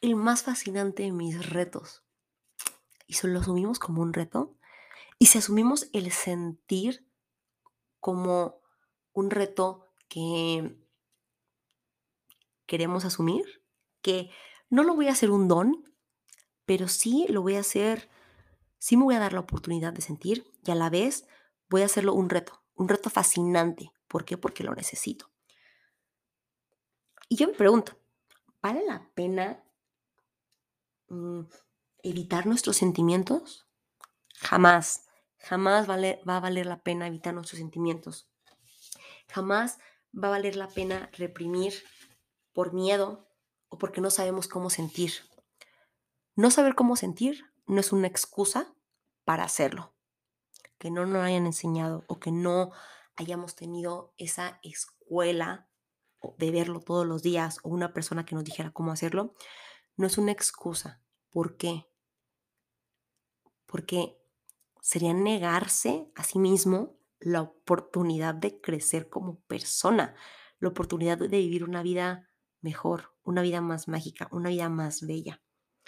[0.00, 2.04] el más fascinante de mis retos,
[3.06, 4.56] y se lo asumimos como un reto,
[5.18, 7.08] y si asumimos el sentir
[8.00, 8.60] como
[9.12, 10.78] un reto que
[12.66, 13.64] queremos asumir,
[14.02, 14.30] que
[14.68, 15.94] no lo voy a hacer un don,
[16.64, 18.10] pero sí lo voy a hacer,
[18.78, 21.26] sí me voy a dar la oportunidad de sentir y a la vez
[21.68, 23.92] voy a hacerlo un reto, un reto fascinante.
[24.08, 24.36] ¿Por qué?
[24.36, 25.30] Porque lo necesito.
[27.28, 27.98] Y yo me pregunto,
[28.62, 29.64] ¿vale la pena
[32.02, 33.66] evitar nuestros sentimientos?
[34.38, 35.06] Jamás,
[35.38, 38.28] jamás vale, va a valer la pena evitar nuestros sentimientos.
[39.28, 39.78] Jamás
[40.12, 41.74] va a valer la pena reprimir
[42.52, 43.28] por miedo
[43.68, 45.12] o porque no sabemos cómo sentir.
[46.34, 48.74] No saber cómo sentir no es una excusa
[49.24, 49.94] para hacerlo.
[50.78, 52.72] Que no nos hayan enseñado o que no
[53.16, 55.68] hayamos tenido esa escuela
[56.38, 59.34] de verlo todos los días o una persona que nos dijera cómo hacerlo,
[59.96, 61.02] no es una excusa.
[61.30, 61.86] ¿Por qué?
[63.66, 64.18] Porque
[64.80, 70.14] sería negarse a sí mismo la oportunidad de crecer como persona,
[70.60, 72.30] la oportunidad de vivir una vida
[72.60, 75.42] mejor, una vida más mágica, una vida más bella,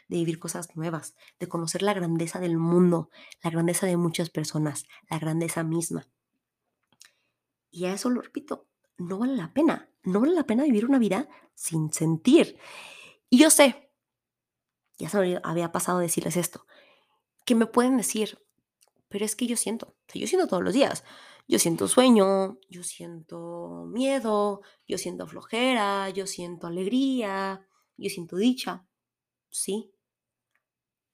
[0.08, 3.10] de vivir cosas nuevas, de conocer la grandeza del mundo,
[3.42, 6.08] la grandeza de muchas personas, la grandeza misma.
[7.70, 8.66] Y a eso lo repito,
[8.96, 12.58] no vale la pena, no vale la pena vivir una vida sin sentir.
[13.30, 13.87] Y yo sé,
[14.98, 16.66] ya se había pasado decirles esto,
[17.44, 18.38] que me pueden decir,
[19.08, 21.04] pero es que yo siento, yo siento todos los días,
[21.46, 28.86] yo siento sueño, yo siento miedo, yo siento flojera, yo siento alegría, yo siento dicha,
[29.48, 29.94] sí.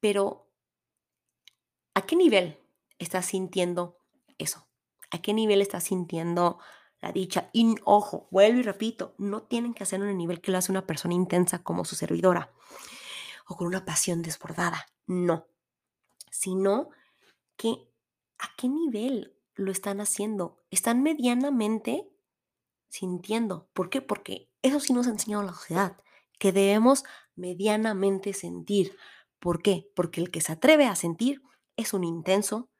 [0.01, 0.51] Pero,
[1.95, 2.59] ¿a qué nivel
[2.99, 3.99] estás sintiendo
[4.39, 4.67] eso?
[5.11, 6.59] ¿A qué nivel estás sintiendo
[7.05, 7.51] la dicha.
[7.53, 10.73] Y ojo, vuelvo y repito, no tienen que hacerlo en el nivel que lo hace
[10.73, 12.51] una persona intensa como su servidora
[13.47, 14.87] o con una pasión desbordada.
[15.07, 15.47] No.
[16.31, 16.91] Sino
[17.57, 17.89] que
[18.39, 20.63] a qué nivel lo están haciendo.
[20.71, 22.09] Están medianamente
[22.89, 23.69] sintiendo.
[23.73, 24.03] ¿Por qué?
[24.03, 25.97] Porque eso sí nos ha enseñado la sociedad,
[26.39, 27.05] que debemos
[27.37, 28.97] medianamente sentir.
[29.39, 29.91] ¿Por qué?
[29.95, 31.43] Porque el que se atreve a sentir
[31.77, 32.71] es un intenso,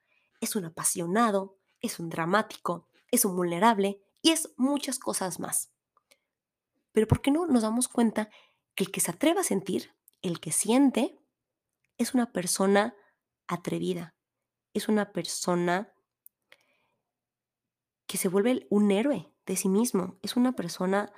[0.41, 5.73] es un apasionado, es un dramático, es un vulnerable y es muchas cosas más.
[6.93, 8.31] Pero ¿por qué no nos damos cuenta
[8.75, 9.95] que el que se atreve a sentir,
[10.25, 11.21] el que siente,
[11.99, 12.97] es una persona
[13.47, 14.17] atrevida,
[14.73, 15.93] es una persona
[18.07, 21.13] que se vuelve un héroe de sí mismo, es una persona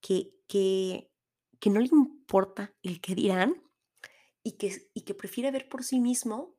[0.00, 1.10] que, que,
[1.58, 3.60] que no le importa el que dirán
[4.44, 6.56] y que, y que prefiere ver por sí mismo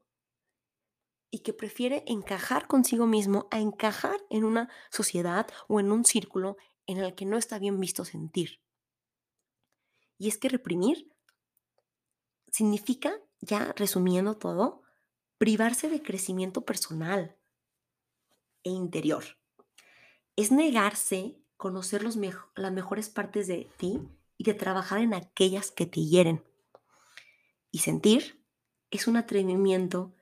[1.32, 6.58] y que prefiere encajar consigo mismo a encajar en una sociedad o en un círculo
[6.88, 8.62] en el que no está bien visto sentir.
[10.18, 11.13] Y es que reprimir
[12.54, 14.84] significa, ya resumiendo todo,
[15.40, 17.36] privarse de crecimiento personal
[18.64, 19.24] e interior.
[20.36, 22.16] Es negarse conocer los
[22.56, 24.00] las mejores partes de ti
[24.38, 26.44] y de trabajar en aquellas que te hieren.
[27.72, 28.46] Y sentir
[28.92, 30.14] es un atrevimiento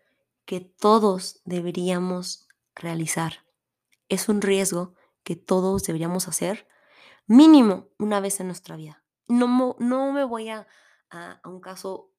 [0.46, 3.46] que todos deberíamos realizar.
[4.08, 6.66] Es un riesgo que todos deberíamos hacer
[7.28, 9.04] mínimo una vez en nuestra vida.
[9.28, 10.68] No, no me voy a,
[11.10, 12.11] a, un caso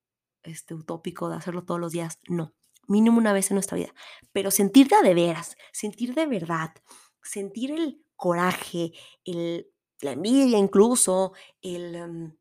[0.42, 2.54] este, utópico de hacerlo todos los días, no,
[2.88, 3.94] mínimo una vez en nuestra vida.
[4.32, 6.70] Pero sentir de veras, sentir de verdad,
[7.22, 8.92] sentir el coraje,
[9.24, 9.68] el,
[10.00, 12.36] la envidia incluso, el, em,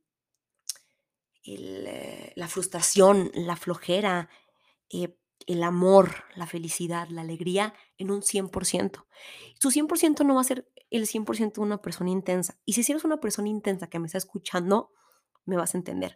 [1.43, 4.29] eh, la frustración, la flojera,
[4.89, 9.07] eh, el amor, la felicidad, la alegría en un 100%.
[9.59, 12.59] Su 100% no va a ser el 100% de una persona intensa.
[12.65, 14.91] Y si eres una persona intensa que me está escuchando,
[15.45, 16.15] me vas a entender.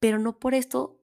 [0.00, 1.00] Pero no por esto,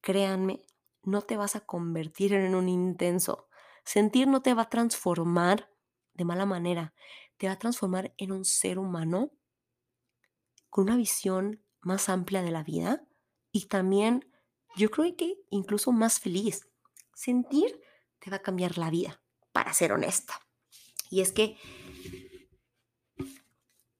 [0.00, 0.64] créanme,
[1.02, 3.48] no te vas a convertir en un intenso.
[3.84, 5.70] Sentir no te va a transformar
[6.14, 6.94] de mala manera.
[7.36, 9.30] Te va a transformar en un ser humano
[10.68, 13.06] con una visión más amplia de la vida
[13.52, 14.30] y también
[14.76, 16.68] yo creo que incluso más feliz.
[17.14, 17.80] Sentir
[18.18, 20.40] te va a cambiar la vida, para ser honesta.
[21.10, 21.56] Y es que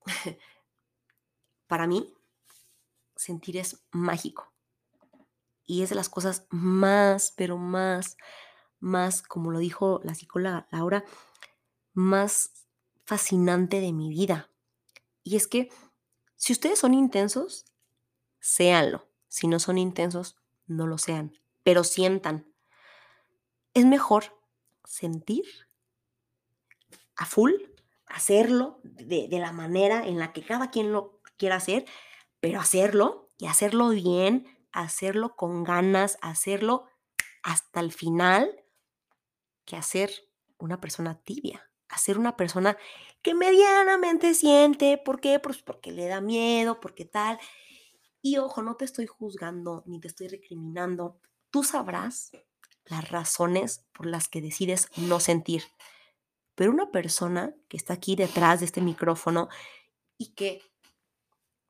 [1.66, 2.14] para mí,
[3.28, 4.54] sentir es mágico.
[5.66, 8.16] Y es de las cosas más, pero más,
[8.80, 11.04] más, como lo dijo la psicóloga Laura,
[11.92, 12.66] más
[13.04, 14.50] fascinante de mi vida.
[15.22, 15.68] Y es que
[16.36, 17.66] si ustedes son intensos,
[18.40, 19.06] séanlo.
[19.28, 22.50] Si no son intensos, no lo sean, pero sientan.
[23.74, 24.40] Es mejor
[24.84, 25.44] sentir
[27.14, 27.52] a full,
[28.06, 31.84] hacerlo de, la manera en la que cada quien lo quiera hacer,
[32.40, 36.86] pero hacerlo y hacerlo bien, hacerlo con ganas, hacerlo
[37.42, 38.64] hasta el final,
[39.64, 40.10] que hacer
[40.58, 42.76] una persona tibia, hacer una persona
[43.22, 45.38] que medianamente siente, ¿por qué?
[45.38, 47.38] Pues porque le da miedo, porque tal,
[48.22, 51.20] y ojo, no te estoy juzgando ni te estoy recriminando.
[51.50, 52.32] Tú sabrás
[52.84, 55.62] las razones por las que decides no sentir.
[56.54, 59.48] Pero una persona que está aquí detrás de este micrófono
[60.16, 60.60] y que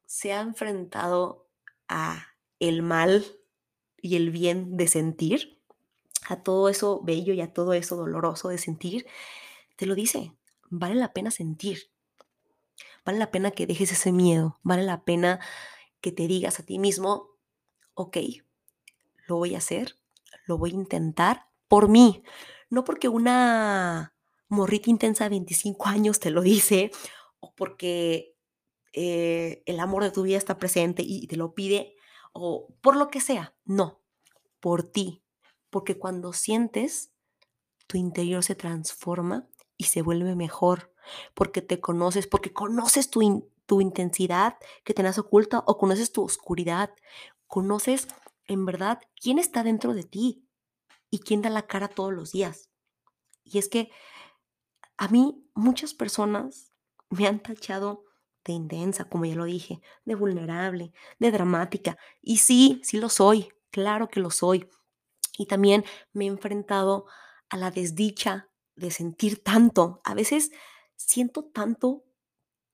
[0.09, 1.47] se ha enfrentado
[1.87, 2.29] a
[2.61, 3.27] el mal
[4.01, 5.61] y el bien de sentir,
[6.27, 9.07] a todo eso bello y a todo eso doloroso de sentir,
[9.77, 10.33] te lo dice,
[10.71, 11.91] vale la pena sentir.
[13.05, 15.41] Vale la pena que dejes ese miedo, vale la pena
[16.01, 17.29] que te digas a ti mismo,
[17.93, 18.17] ok,
[19.27, 19.97] lo voy a hacer,
[20.47, 22.23] lo voy a intentar por mí,
[22.71, 24.15] no porque una
[24.49, 26.93] morrita intensa de 25 años te lo dice
[27.41, 28.38] o porque
[28.93, 31.97] eh, el amor de tu vida está presente y te lo pide
[32.33, 34.01] o por lo que sea, no,
[34.61, 35.23] por ti,
[35.71, 37.13] porque cuando sientes,
[37.87, 40.93] tu interior se transforma y se vuelve mejor,
[41.35, 46.91] porque te conoces, porque conoces tu, tu intensidad que tenés oculta o conoces tu oscuridad.
[47.47, 48.09] Conoces
[48.47, 50.47] en verdad quién está dentro de ti
[51.11, 52.71] y quién da la cara todos los días.
[53.45, 53.91] Y es que
[54.97, 56.73] a mí muchas personas
[57.11, 58.05] me han tachado
[58.49, 61.97] de intensa, como ya lo dije, de vulnerable, de dramática.
[62.21, 64.69] Y sí, sí lo soy, claro que lo soy.
[65.39, 67.07] Y también me he enfrentado
[67.49, 70.01] a la desdicha de sentir tanto.
[70.05, 70.51] A veces
[70.97, 72.05] siento tanto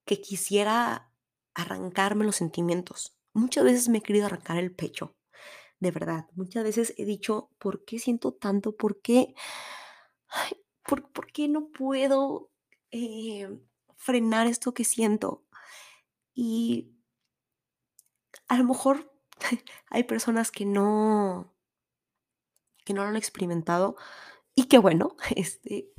[0.07, 1.12] que quisiera
[1.55, 3.16] arrancarme los sentimientos.
[3.33, 5.16] Muchas veces me he querido arrancar el pecho,
[5.81, 6.27] de verdad.
[6.35, 8.77] Muchas veces he dicho, ¿por qué siento tanto?
[8.77, 9.35] ¿Por qué?
[10.87, 12.51] por, qué no puedo
[12.91, 13.49] eh,
[13.97, 15.44] frenar esto que siento.
[16.35, 16.93] Y
[18.49, 19.12] a lo mejor
[19.91, 21.55] hay personas que no,
[22.85, 23.97] que no lo han experimentado
[24.55, 25.93] y qué bueno, este,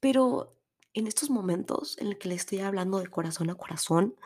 [0.00, 0.56] pero
[0.94, 4.16] en estos momentos en el que le estoy hablando de corazón a corazón,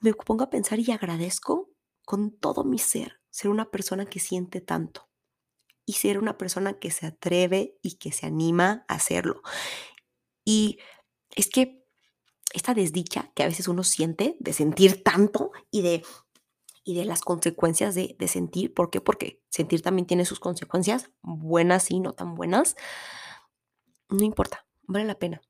[0.00, 1.70] me pongo a pensar y agradezco
[2.04, 5.08] con todo mi ser ser una persona que siente tanto
[5.84, 9.42] y ser una persona que se atreve y que se anima a hacerlo.
[10.44, 10.78] Y
[11.34, 11.81] es que
[12.52, 16.02] esta desdicha que a veces uno siente de sentir tanto y de,
[16.84, 19.00] y de las consecuencias de, de sentir, ¿por qué?
[19.00, 22.76] Porque sentir también tiene sus consecuencias, buenas y no tan buenas,
[24.08, 25.40] no importa, vale la pena.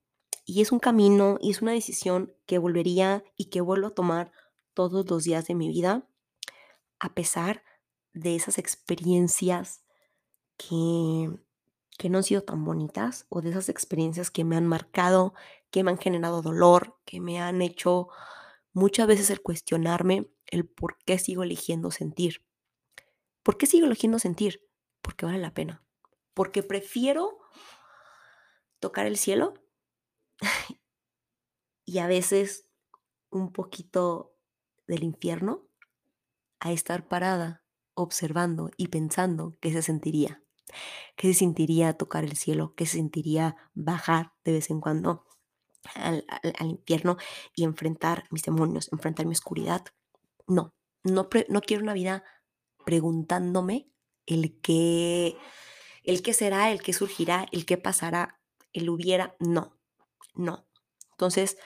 [0.45, 4.33] Y es un camino y es una decisión que volvería y que vuelvo a tomar
[4.75, 6.09] todos los días de mi vida,
[6.99, 7.63] a pesar
[8.13, 9.85] de esas experiencias
[10.57, 11.31] que,
[11.99, 15.35] que no han sido tan bonitas o de esas experiencias que me han marcado,
[15.73, 18.09] que me han generado dolor, que me han hecho
[18.73, 22.45] muchas veces el cuestionarme el por qué sigo eligiendo sentir.
[23.43, 24.69] ¿Por qué sigo eligiendo sentir?
[25.01, 25.83] Porque vale la pena.
[26.35, 27.39] Porque prefiero
[28.81, 29.55] tocar el cielo
[31.87, 32.69] y a veces
[33.31, 34.37] un poquito
[34.87, 35.67] del infierno
[36.61, 37.65] a estar parada
[37.95, 40.43] observando y pensando qué se sentiría,
[41.17, 45.25] qué se sentiría tocar el cielo, qué se sentiría bajar de vez en cuando
[45.95, 46.25] al,
[46.59, 47.17] al, infierno
[47.55, 49.85] y enfrentar mis demonios, enfrentar mi oscuridad.
[50.47, 50.75] No,
[51.05, 52.25] no, no quiero una vida
[52.85, 53.91] preguntándome
[54.27, 55.37] el qué,
[56.05, 58.41] el qué será, el qué surgirá, el qué pasará,
[58.73, 59.37] el hubiera.
[59.39, 59.79] No,
[60.35, 60.67] no.
[61.13, 61.59] Entonces,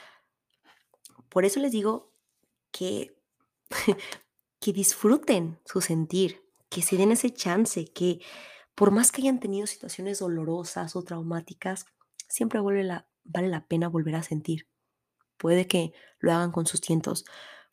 [1.28, 2.12] por eso les digo
[2.70, 3.16] que,
[4.60, 8.20] que disfruten su sentir, que se den ese chance, que
[8.74, 11.86] por más que hayan tenido situaciones dolorosas o traumáticas,
[12.28, 14.68] siempre vale la, vale la pena volver a sentir.
[15.36, 17.24] Puede que lo hagan con sus tientos,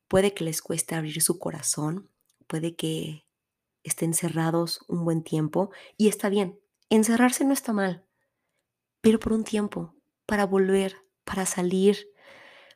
[0.07, 2.09] puede que les cueste abrir su corazón,
[2.47, 3.25] puede que
[3.83, 6.59] estén cerrados un buen tiempo y está bien.
[6.89, 8.05] Encerrarse no está mal,
[9.01, 9.95] pero por un tiempo,
[10.25, 12.07] para volver, para salir,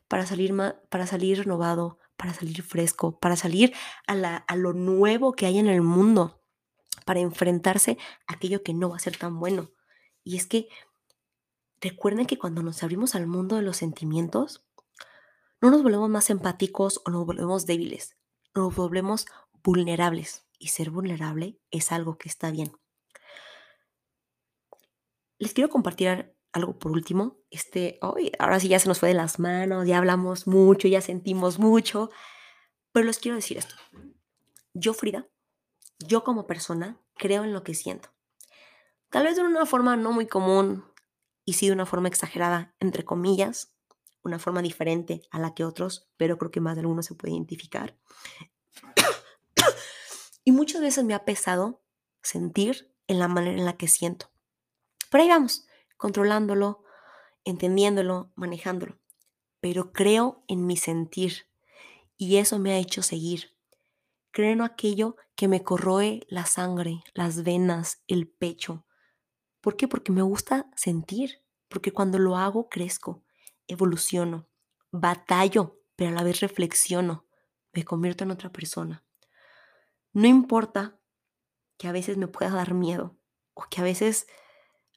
[0.08, 0.54] para salir,
[0.90, 3.74] para salir renovado, para salir fresco, para salir
[4.08, 6.42] a, la, a lo nuevo que hay en el mundo,
[7.06, 7.98] para enfrentarse
[8.28, 9.70] a aquello que no va a ser tan bueno.
[10.24, 10.68] Y es que
[11.82, 14.66] recuerden que cuando nos abrimos al mundo de los sentimientos,
[15.62, 18.18] no nos volvemos más empáticos o nos volvemos débiles,
[18.54, 19.26] nos volvemos
[19.64, 20.44] vulnerables.
[20.60, 22.72] Y ser vulnerable es algo que está bien.
[25.38, 27.38] Les quiero compartir algo por último.
[27.52, 31.02] Este, hoy, ahora sí ya se nos fue de las manos, ya hablamos mucho, ya
[31.02, 32.10] sentimos mucho,
[32.92, 33.76] pero les quiero decir esto.
[34.74, 35.28] Yo, Frida,
[36.00, 38.10] yo como persona, creo en lo que siento.
[39.10, 40.84] Tal vez de una forma no muy común
[41.48, 43.74] y sí de una forma exagerada, entre comillas,
[44.22, 47.34] una forma diferente a la que otros, pero creo que más de alguno se puede
[47.34, 47.98] identificar.
[50.44, 51.82] y muchas veces me ha pesado
[52.22, 54.30] sentir en la manera en la que siento.
[55.10, 56.84] Pero ahí vamos, controlándolo,
[57.46, 59.00] entendiéndolo, manejándolo.
[59.62, 61.48] Pero creo en mi sentir
[62.18, 63.56] y eso me ha hecho seguir.
[64.32, 68.86] Creo en aquello que me corroe la sangre, las venas, el pecho.
[69.68, 69.90] ¿Por qué?
[69.90, 73.26] Porque me gusta sentir, porque cuando lo hago crezco,
[73.68, 74.48] evoluciono,
[74.92, 77.26] batallo, pero a la vez reflexiono,
[77.74, 79.04] me convierto en otra persona.
[80.14, 81.02] No importa
[81.78, 83.20] que a veces me pueda dar miedo
[83.56, 84.28] o que a veces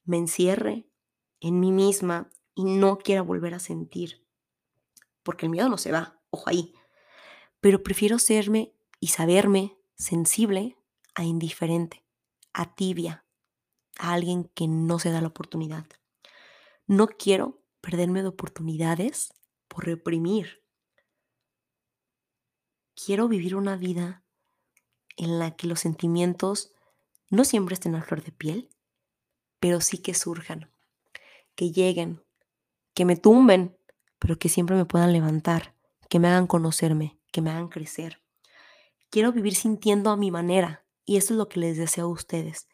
[0.04, 0.88] me encierre
[1.40, 4.24] en mí misma y no quiera volver a sentir.
[5.24, 6.74] Porque el miedo no se va, ojo ahí.
[7.60, 10.76] Pero prefiero serme y saberme sensible
[11.16, 12.04] a indiferente,
[12.52, 13.26] a tibia,
[14.00, 15.86] a alguien que no se da la oportunidad.
[16.86, 19.32] No quiero perderme de oportunidades
[19.68, 20.64] por reprimir.
[22.94, 24.24] Quiero vivir una vida
[25.16, 26.72] en la que los sentimientos
[27.28, 28.70] no siempre estén a flor de piel,
[29.60, 30.70] pero sí que surjan,
[31.54, 32.24] que lleguen,
[32.94, 33.76] que me tumben,
[34.18, 35.74] pero que siempre me puedan levantar,
[36.08, 38.22] que me hagan conocerme, que me hagan crecer.
[39.10, 42.68] Quiero vivir sintiendo a mi manera y eso es lo que les deseo a ustedes,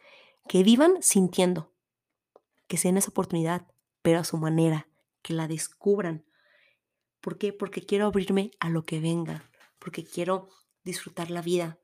[0.48, 1.72] que vivan sintiendo,
[2.66, 3.66] que se den esa oportunidad,
[4.02, 4.88] pero a su manera,
[5.22, 6.24] que la descubran.
[7.20, 7.52] ¿Por qué?
[7.52, 10.48] Porque quiero abrirme a lo que venga, porque quiero
[10.84, 11.80] disfrutar la vida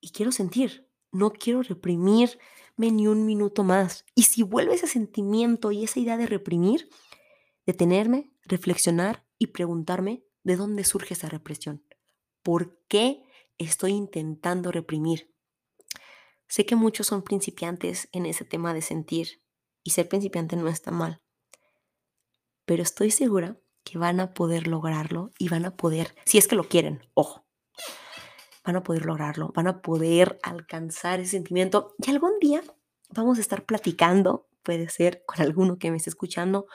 [0.00, 2.38] y quiero sentir, no quiero reprimir
[2.76, 4.04] ni un minuto más.
[4.14, 6.88] Y si vuelve ese sentimiento y esa idea de reprimir,
[7.64, 11.84] detenerme, reflexionar y preguntarme de dónde surge esa represión.
[12.42, 13.24] ¿Por qué
[13.58, 15.34] estoy intentando reprimir?
[16.48, 19.42] Sé que muchos son principiantes en ese tema de sentir
[19.82, 21.20] y ser principiante no está mal.
[22.64, 26.56] pero estoy segura que van a poder lograrlo y van a poder, si es que
[26.56, 27.46] lo quieren, ojo,
[28.64, 32.62] van a poder lograrlo, van a poder alcanzar ese sentimiento y algún día
[33.10, 36.66] vamos a estar platicando, puede ser con alguno que me esté escuchando,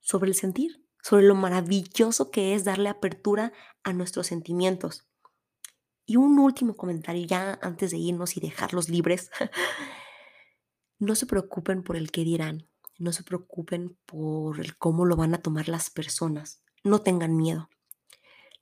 [0.00, 3.52] sobre el sentir, sobre lo maravilloso que es darle apertura
[3.84, 5.06] a nuestros sentimientos.
[6.10, 9.30] Y un último comentario ya antes de irnos y dejarlos libres.
[10.98, 15.34] no se preocupen por el que dirán, no se preocupen por el cómo lo van
[15.34, 17.70] a tomar las personas, no tengan miedo.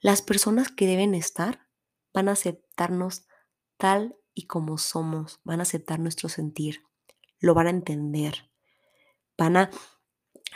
[0.02, 1.66] Las personas que deben estar
[2.12, 3.24] van a aceptarnos
[3.78, 6.84] tal y como somos, van a aceptar nuestro sentir,
[7.40, 8.50] lo van a entender,
[9.38, 9.70] van a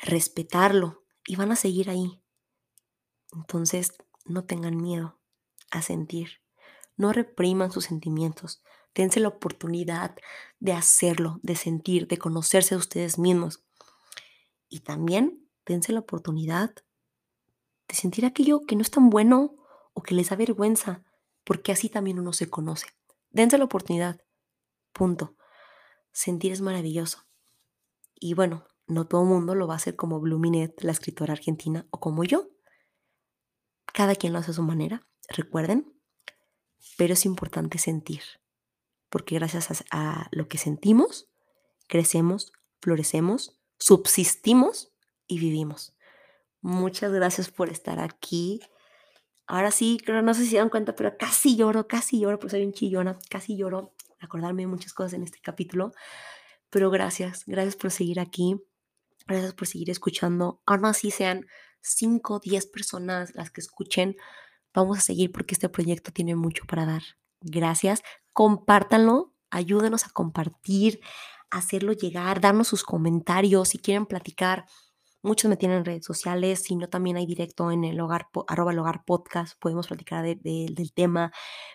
[0.03, 2.23] respetarlo y van a seguir ahí.
[3.33, 3.95] Entonces,
[4.27, 5.19] no tengan miedo
[5.71, 6.42] a sentir,
[7.03, 8.63] no repriman sus sentimientos,
[8.95, 10.15] dense la oportunidad
[10.61, 13.65] de hacerlo, de sentir, de conocerse a ustedes mismos.
[14.69, 16.73] Y también dense la oportunidad
[17.89, 19.57] de sentir aquello que no es tan bueno
[19.95, 21.03] o que les da vergüenza,
[21.43, 22.87] porque así también uno se conoce.
[23.31, 24.21] Dense la oportunidad.
[24.93, 25.35] Punto.
[26.13, 27.27] Sentir es maravilloso.
[28.15, 31.87] Y bueno, no todo el mundo lo va a hacer como Bluminet, la escritora argentina,
[31.91, 32.49] o como yo.
[33.93, 35.92] Cada quien lo hace a su manera, recuerden.
[36.97, 38.23] Pero es importante sentir,
[39.09, 41.29] porque gracias a, lo que sentimos,
[41.89, 44.93] crecemos, florecemos, subsistimos
[45.27, 45.95] y vivimos.
[46.61, 48.61] Muchas gracias por estar aquí.
[49.47, 52.53] Ahora sí, creo, no sé si se dan cuenta, pero casi lloro, casi lloro, porque
[52.53, 55.93] soy un chillona, casi lloro, acordarme de muchas cosas en este capítulo.
[56.71, 58.63] Pero gracias, gracias por seguir aquí,
[59.27, 60.63] gracias por seguir escuchando.
[60.65, 61.47] Ahora así sean
[61.83, 64.17] 5, 10 personas las que escuchen,
[64.75, 67.03] vamos a seguir porque este proyecto tiene mucho para dar.
[67.41, 68.03] Gracias,
[68.33, 71.01] compártanlo, ayúdenos a compartir,
[71.51, 74.67] hacerlo llegar, darnos sus comentarios si quieren platicar
[75.25, 79.05] Muchos me tienen en redes sociales, sino también hay directo en el hogar, arroba hogar
[79.05, 81.31] podcast, podemos platicar del tema,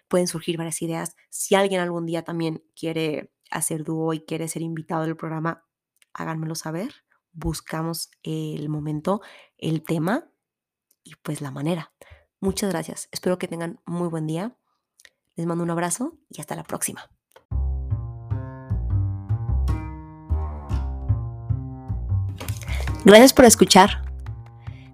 [0.10, 1.16] pueden surgir varias ideas.
[1.30, 5.66] Si alguien algún día también quiere hacer dúo y quiere ser invitado al programa,
[6.14, 7.06] háganmelo saber.
[7.32, 9.22] Buscamos el momento,
[9.58, 10.30] el tema
[11.06, 11.94] y pues la manera.
[12.40, 13.10] Muchas gracias.
[13.12, 14.56] Espero que tengan muy buen día.
[15.36, 17.10] Les mando un abrazo y hasta la próxima.
[23.06, 24.04] Gracias por escuchar.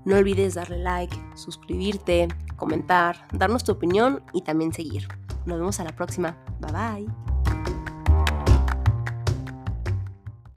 [0.06, 2.28] No olvides darle like, suscribirte,
[2.58, 5.08] comentar, darnos tu opinión y también seguir.
[5.46, 6.38] Nos vemos a la próxima.
[6.60, 7.33] Bye bye.